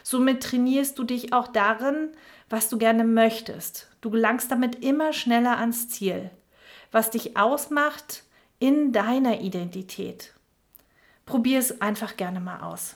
Somit 0.03 0.43
trainierst 0.43 0.99
du 0.99 1.05
dich 1.05 1.33
auch 1.33 1.49
darin, 1.49 2.11
was 2.49 2.69
du 2.69 2.79
gerne 2.79 3.05
möchtest. 3.05 3.89
Du 4.07 4.12
gelangst 4.12 4.53
damit 4.53 4.85
immer 4.85 5.12
schneller 5.12 5.59
ans 5.59 5.88
Ziel, 5.88 6.31
was 6.92 7.11
dich 7.11 7.37
ausmacht 7.37 8.23
in 8.61 8.92
deiner 8.92 9.40
Identität. 9.40 10.33
Probier 11.25 11.59
es 11.59 11.81
einfach 11.81 12.16
gerne 12.16 12.38
mal 12.38 12.61
aus. 12.61 12.95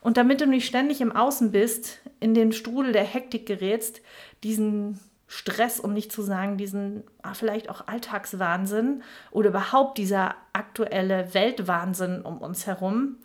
Und 0.00 0.16
damit 0.16 0.40
du 0.40 0.48
nicht 0.48 0.66
ständig 0.66 1.00
im 1.00 1.14
Außen 1.14 1.52
bist, 1.52 2.00
in 2.18 2.34
den 2.34 2.50
Strudel 2.50 2.90
der 2.90 3.04
Hektik 3.04 3.46
gerätst, 3.46 4.02
diesen 4.42 4.98
Stress, 5.28 5.78
um 5.78 5.92
nicht 5.92 6.10
zu 6.10 6.22
sagen, 6.22 6.56
diesen 6.56 7.04
ah, 7.22 7.34
vielleicht 7.34 7.68
auch 7.68 7.86
Alltagswahnsinn 7.86 9.04
oder 9.30 9.50
überhaupt 9.50 9.96
dieser 9.96 10.34
aktuelle 10.52 11.34
Weltwahnsinn 11.34 12.20
um 12.22 12.38
uns 12.38 12.66
herum, 12.66 13.18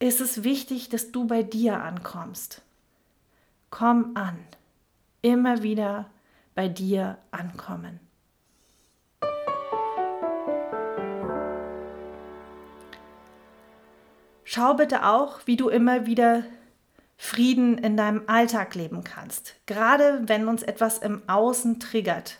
ist 0.00 0.20
es 0.20 0.42
wichtig, 0.42 0.88
dass 0.88 1.12
du 1.12 1.28
bei 1.28 1.44
dir 1.44 1.80
ankommst. 1.80 2.60
Komm 3.70 4.16
an. 4.16 4.36
Immer 5.22 5.62
wieder 5.62 6.10
bei 6.54 6.68
dir 6.68 7.18
ankommen. 7.30 8.00
Schau 14.44 14.74
bitte 14.74 15.06
auch, 15.06 15.40
wie 15.46 15.56
du 15.56 15.68
immer 15.68 16.06
wieder 16.06 16.44
Frieden 17.16 17.78
in 17.78 17.96
deinem 17.96 18.22
Alltag 18.26 18.74
leben 18.74 19.02
kannst, 19.02 19.56
gerade 19.66 20.22
wenn 20.26 20.48
uns 20.48 20.62
etwas 20.62 20.98
im 20.98 21.22
Außen 21.28 21.80
triggert. 21.80 22.38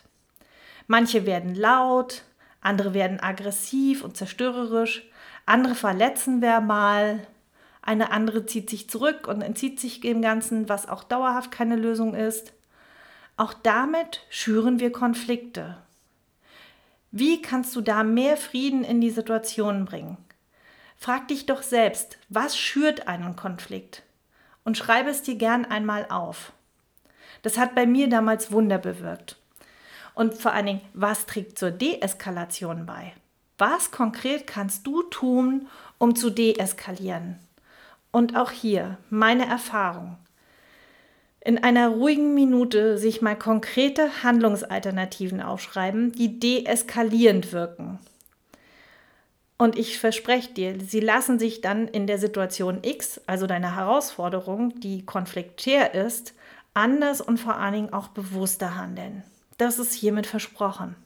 Manche 0.87 1.27
werden 1.27 1.55
laut, 1.55 2.22
andere 2.61 2.94
werden 2.94 3.20
aggressiv 3.20 4.05
und 4.05 4.16
zerstörerisch, 4.16 5.09
andere 5.46 5.74
verletzen 5.74 6.42
verbal, 6.42 7.27
eine 7.83 8.11
andere 8.11 8.46
zieht 8.46 8.70
sich 8.70 8.88
zurück 8.88 9.29
und 9.29 9.42
entzieht 9.42 9.79
sich 9.79 10.00
dem 10.00 10.22
Ganzen, 10.22 10.68
was 10.68 10.88
auch 10.88 11.05
dauerhaft 11.05 11.50
keine 11.50 11.77
Lösung 11.77 12.14
ist. 12.14 12.53
Auch 13.37 13.53
damit 13.53 14.20
schüren 14.31 14.79
wir 14.79 14.92
Konflikte. 14.92 15.77
Wie 17.11 17.42
kannst 17.42 17.75
du 17.75 17.81
da 17.81 18.05
mehr 18.05 18.37
Frieden 18.37 18.85
in 18.85 19.01
die 19.01 19.11
Situation 19.11 19.85
bringen? 19.85 20.18
Frag 20.97 21.29
dich 21.29 21.47
doch 21.47 21.62
selbst, 21.62 22.18
was 22.29 22.57
schürt 22.57 23.09
einen 23.09 23.35
Konflikt? 23.35 24.03
Und 24.64 24.79
schreibe 24.79 25.11
es 25.11 25.23
dir 25.23 25.35
gern 25.35 25.64
einmal 25.64 26.07
auf. 26.11 26.53
Das 27.42 27.59
hat 27.59 27.75
bei 27.75 27.87
mir 27.87 28.09
damals 28.09 28.53
Wunder 28.53 28.79
bewirkt. 28.79 29.37
Und 30.14 30.35
vor 30.35 30.53
allen 30.53 30.66
Dingen, 30.66 30.81
was 30.94 31.27
trägt 31.27 31.59
zur 31.59 31.73
Deeskalation 31.73 32.87
bei? 32.87 33.12
Was 33.59 33.90
konkret 33.90 34.47
kannst 34.47 34.87
du 34.87 35.03
tun, 35.03 35.68
um 35.99 36.16
zu 36.16 36.31
deeskalieren? 36.31 37.38
Und 38.12 38.37
auch 38.37 38.53
hier 38.53 38.99
meine 39.11 39.47
Erfahrung. 39.47 40.18
In 41.46 41.62
einer 41.62 41.88
ruhigen 41.88 42.33
Minute 42.33 42.96
sich 42.96 43.20
mal 43.20 43.37
konkrete 43.37 44.22
Handlungsalternativen 44.22 45.42
aufschreiben, 45.42 46.12
die 46.12 46.40
deeskalierend 46.40 47.52
wirken. 47.52 47.98
Und 49.59 49.78
ich 49.78 49.98
verspreche 49.98 50.54
dir, 50.54 50.80
sie 50.80 51.00
lassen 51.00 51.38
sich 51.38 51.61
dann 51.61 51.87
in 51.87 52.07
der 52.07 52.18
Situation 52.18 52.78
X, 52.83 53.20
also 53.26 53.46
deiner 53.46 53.76
Herausforderung, 53.76 54.80
die 54.80 55.04
konfliktär 55.04 55.94
ist, 55.94 56.33
anders 56.72 57.20
und 57.20 57.38
vor 57.38 57.57
allen 57.57 57.74
Dingen 57.74 57.92
auch 57.92 58.09
bewusster 58.09 58.76
handeln. 58.76 59.22
Das 59.59 59.78
ist 59.78 59.92
hiermit 59.92 60.26
versprochen. 60.26 60.96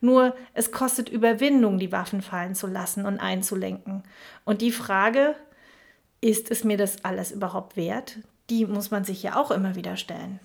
Nur 0.00 0.36
es 0.54 0.70
kostet 0.70 1.08
Überwindung, 1.08 1.78
die 1.78 1.90
Waffen 1.90 2.22
fallen 2.22 2.54
zu 2.54 2.68
lassen 2.68 3.04
und 3.04 3.18
einzulenken. 3.18 4.04
Und 4.44 4.62
die 4.62 4.72
Frage, 4.72 5.34
ist 6.20 6.48
es 6.52 6.62
mir 6.62 6.76
das 6.76 7.04
alles 7.04 7.32
überhaupt 7.32 7.76
wert? 7.76 8.18
Die 8.50 8.66
muss 8.66 8.90
man 8.90 9.04
sich 9.04 9.22
ja 9.22 9.36
auch 9.36 9.50
immer 9.50 9.74
wieder 9.74 9.96
stellen. 9.96 10.40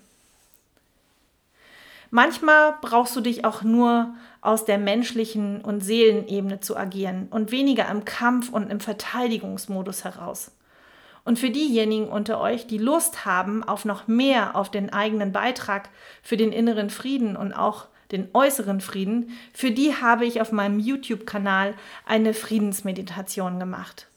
Manchmal 2.10 2.74
brauchst 2.82 3.16
du 3.16 3.22
dich 3.22 3.46
auch 3.46 3.62
nur 3.62 4.14
aus 4.42 4.66
der 4.66 4.76
menschlichen 4.76 5.62
und 5.62 5.80
Seelenebene 5.80 6.60
zu 6.60 6.76
agieren 6.76 7.28
und 7.30 7.50
weniger 7.50 7.88
im 7.88 8.04
Kampf 8.04 8.50
und 8.50 8.70
im 8.70 8.80
Verteidigungsmodus 8.80 10.04
heraus. 10.04 10.50
Und 11.24 11.38
für 11.38 11.50
diejenigen 11.50 12.08
unter 12.08 12.38
euch, 12.40 12.66
die 12.66 12.78
Lust 12.78 13.24
haben 13.24 13.64
auf 13.64 13.84
noch 13.84 14.08
mehr 14.08 14.56
auf 14.56 14.70
den 14.70 14.92
eigenen 14.92 15.32
Beitrag 15.32 15.88
für 16.22 16.36
den 16.36 16.52
inneren 16.52 16.90
Frieden 16.90 17.36
und 17.36 17.54
auch 17.54 17.86
den 18.10 18.28
äußeren 18.34 18.82
Frieden, 18.82 19.30
für 19.54 19.70
die 19.70 19.94
habe 19.94 20.26
ich 20.26 20.42
auf 20.42 20.52
meinem 20.52 20.78
YouTube-Kanal 20.78 21.74
eine 22.04 22.34
Friedensmeditation 22.34 23.58
gemacht. 23.58 24.08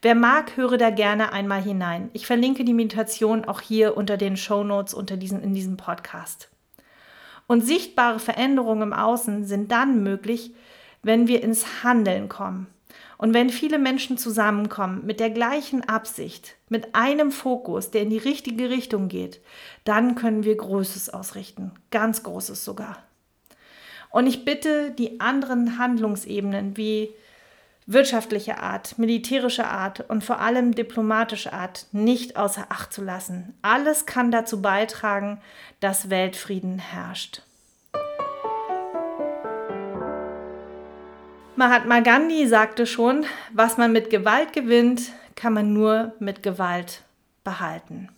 Wer 0.00 0.14
mag, 0.14 0.56
höre 0.56 0.78
da 0.78 0.90
gerne 0.90 1.32
einmal 1.32 1.60
hinein. 1.60 2.10
Ich 2.12 2.26
verlinke 2.26 2.64
die 2.64 2.72
Meditation 2.72 3.44
auch 3.44 3.60
hier 3.60 3.96
unter 3.96 4.16
den 4.16 4.36
Show 4.36 4.62
Notes 4.62 4.94
unter 4.94 5.16
diesen, 5.16 5.42
in 5.42 5.54
diesem 5.54 5.76
Podcast. 5.76 6.48
Und 7.48 7.66
sichtbare 7.66 8.20
Veränderungen 8.20 8.82
im 8.82 8.92
Außen 8.92 9.44
sind 9.44 9.72
dann 9.72 10.04
möglich, 10.04 10.52
wenn 11.02 11.26
wir 11.26 11.42
ins 11.42 11.82
Handeln 11.82 12.28
kommen. 12.28 12.68
Und 13.16 13.34
wenn 13.34 13.50
viele 13.50 13.80
Menschen 13.80 14.16
zusammenkommen 14.18 15.04
mit 15.04 15.18
der 15.18 15.30
gleichen 15.30 15.82
Absicht, 15.88 16.54
mit 16.68 16.94
einem 16.94 17.32
Fokus, 17.32 17.90
der 17.90 18.02
in 18.02 18.10
die 18.10 18.18
richtige 18.18 18.70
Richtung 18.70 19.08
geht, 19.08 19.40
dann 19.82 20.14
können 20.14 20.44
wir 20.44 20.56
Großes 20.56 21.10
ausrichten, 21.10 21.72
ganz 21.90 22.22
Großes 22.22 22.64
sogar. 22.64 22.98
Und 24.10 24.28
ich 24.28 24.44
bitte 24.44 24.92
die 24.92 25.20
anderen 25.20 25.78
Handlungsebenen 25.78 26.76
wie 26.76 27.10
wirtschaftliche 27.88 28.58
Art, 28.58 28.98
militärische 28.98 29.66
Art 29.66 30.04
und 30.10 30.22
vor 30.22 30.40
allem 30.40 30.74
diplomatische 30.74 31.54
Art 31.54 31.86
nicht 31.90 32.36
außer 32.36 32.66
Acht 32.68 32.92
zu 32.92 33.02
lassen. 33.02 33.54
Alles 33.62 34.04
kann 34.04 34.30
dazu 34.30 34.60
beitragen, 34.60 35.40
dass 35.80 36.10
Weltfrieden 36.10 36.78
herrscht. 36.78 37.42
Mahatma 41.56 42.00
Gandhi 42.00 42.46
sagte 42.46 42.86
schon, 42.86 43.24
was 43.52 43.78
man 43.78 43.90
mit 43.90 44.10
Gewalt 44.10 44.52
gewinnt, 44.52 45.10
kann 45.34 45.54
man 45.54 45.72
nur 45.72 46.12
mit 46.18 46.42
Gewalt 46.42 47.02
behalten. 47.42 48.10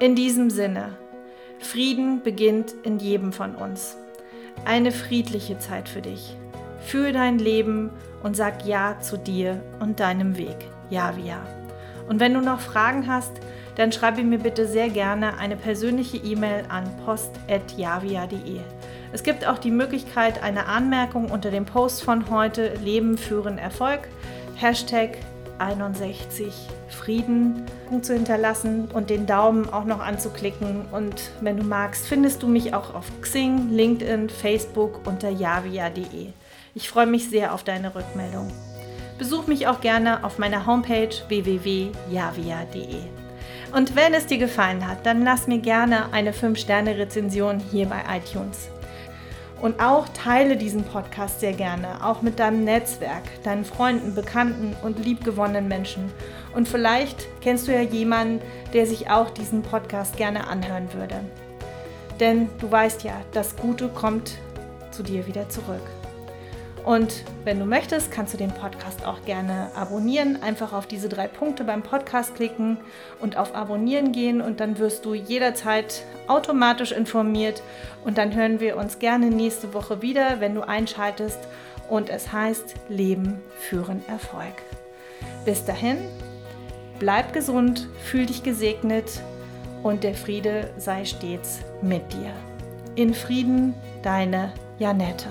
In 0.00 0.16
diesem 0.16 0.48
Sinne, 0.48 0.96
Frieden 1.58 2.22
beginnt 2.22 2.74
in 2.84 2.98
jedem 2.98 3.32
von 3.32 3.54
uns 3.54 3.96
eine 4.64 4.92
friedliche 4.92 5.58
Zeit 5.58 5.88
für 5.88 6.02
dich. 6.02 6.36
Fühl 6.80 7.12
dein 7.12 7.38
Leben 7.38 7.90
und 8.22 8.36
sag 8.36 8.66
Ja 8.66 9.00
zu 9.00 9.16
dir 9.16 9.60
und 9.80 10.00
deinem 10.00 10.36
Weg. 10.36 10.56
Ja 10.90 11.16
wie 11.16 11.28
Ja. 11.28 11.46
Und 12.08 12.20
wenn 12.20 12.34
du 12.34 12.40
noch 12.40 12.60
Fragen 12.60 13.06
hast, 13.06 13.32
dann 13.76 13.92
schreibe 13.92 14.22
mir 14.22 14.38
bitte 14.38 14.66
sehr 14.66 14.88
gerne 14.88 15.38
eine 15.38 15.56
persönliche 15.56 16.18
E-Mail 16.18 16.64
an 16.68 16.84
post.javia.de. 17.04 18.60
Es 19.12 19.22
gibt 19.22 19.46
auch 19.46 19.58
die 19.58 19.70
Möglichkeit, 19.70 20.42
eine 20.42 20.66
Anmerkung 20.66 21.30
unter 21.30 21.50
dem 21.50 21.64
Post 21.64 22.02
von 22.02 22.30
heute 22.30 22.74
Leben 22.82 23.16
führen 23.16 23.58
Erfolg, 23.58 24.08
Hashtag 24.56 25.18
61 25.58 26.52
Frieden 26.88 27.64
zu 28.02 28.14
hinterlassen 28.14 28.88
und 28.92 29.10
den 29.10 29.26
Daumen 29.26 29.68
auch 29.72 29.84
noch 29.84 30.00
anzuklicken. 30.00 30.86
Und 30.90 31.30
wenn 31.40 31.56
du 31.56 31.64
magst, 31.64 32.06
findest 32.06 32.42
du 32.42 32.48
mich 32.48 32.74
auch 32.74 32.94
auf 32.94 33.06
Xing, 33.20 33.70
LinkedIn, 33.70 34.30
Facebook 34.30 35.06
unter 35.06 35.28
javia.de. 35.28 36.28
Ich 36.74 36.88
freue 36.88 37.06
mich 37.06 37.30
sehr 37.30 37.54
auf 37.54 37.62
deine 37.62 37.94
Rückmeldung. 37.94 38.50
Besuch 39.18 39.46
mich 39.46 39.68
auch 39.68 39.80
gerne 39.80 40.24
auf 40.24 40.38
meiner 40.38 40.66
Homepage 40.66 41.14
www.javia.de. 41.28 42.98
Und 43.72 43.96
wenn 43.96 44.14
es 44.14 44.26
dir 44.26 44.38
gefallen 44.38 44.86
hat, 44.86 45.04
dann 45.06 45.24
lass 45.24 45.46
mir 45.46 45.58
gerne 45.58 46.12
eine 46.12 46.32
5-Sterne-Rezension 46.32 47.60
hier 47.60 47.86
bei 47.86 48.02
iTunes. 48.16 48.68
Und 49.64 49.80
auch 49.80 50.06
teile 50.10 50.58
diesen 50.58 50.84
Podcast 50.84 51.40
sehr 51.40 51.54
gerne, 51.54 52.04
auch 52.04 52.20
mit 52.20 52.38
deinem 52.38 52.64
Netzwerk, 52.64 53.22
deinen 53.44 53.64
Freunden, 53.64 54.14
Bekannten 54.14 54.76
und 54.82 55.02
liebgewonnenen 55.02 55.68
Menschen. 55.68 56.12
Und 56.54 56.68
vielleicht 56.68 57.26
kennst 57.40 57.66
du 57.66 57.72
ja 57.72 57.80
jemanden, 57.80 58.42
der 58.74 58.86
sich 58.86 59.08
auch 59.08 59.30
diesen 59.30 59.62
Podcast 59.62 60.18
gerne 60.18 60.48
anhören 60.48 60.92
würde. 60.92 61.18
Denn 62.20 62.50
du 62.60 62.70
weißt 62.70 63.04
ja, 63.04 63.14
das 63.32 63.56
Gute 63.56 63.88
kommt 63.88 64.36
zu 64.90 65.02
dir 65.02 65.26
wieder 65.26 65.48
zurück. 65.48 66.03
Und 66.84 67.24
wenn 67.44 67.58
du 67.58 67.64
möchtest, 67.64 68.10
kannst 68.10 68.34
du 68.34 68.38
den 68.38 68.50
Podcast 68.50 69.06
auch 69.06 69.24
gerne 69.24 69.70
abonnieren. 69.74 70.42
Einfach 70.42 70.74
auf 70.74 70.86
diese 70.86 71.08
drei 71.08 71.26
Punkte 71.26 71.64
beim 71.64 71.82
Podcast 71.82 72.34
klicken 72.34 72.76
und 73.20 73.38
auf 73.38 73.54
Abonnieren 73.54 74.12
gehen 74.12 74.42
und 74.42 74.60
dann 74.60 74.78
wirst 74.78 75.04
du 75.06 75.14
jederzeit 75.14 76.04
automatisch 76.28 76.92
informiert. 76.92 77.62
Und 78.04 78.18
dann 78.18 78.34
hören 78.34 78.60
wir 78.60 78.76
uns 78.76 78.98
gerne 78.98 79.30
nächste 79.30 79.72
Woche 79.72 80.02
wieder, 80.02 80.40
wenn 80.40 80.54
du 80.54 80.60
einschaltest 80.60 81.38
und 81.88 82.10
es 82.10 82.32
heißt 82.32 82.74
Leben 82.90 83.40
führen 83.58 84.02
Erfolg. 84.06 84.62
Bis 85.46 85.64
dahin, 85.64 85.98
bleib 86.98 87.32
gesund, 87.32 87.88
fühl 88.02 88.26
dich 88.26 88.42
gesegnet 88.42 89.22
und 89.82 90.04
der 90.04 90.14
Friede 90.14 90.70
sei 90.76 91.06
stets 91.06 91.60
mit 91.80 92.12
dir. 92.12 92.32
In 92.94 93.14
Frieden, 93.14 93.74
deine 94.02 94.52
Janette. 94.78 95.30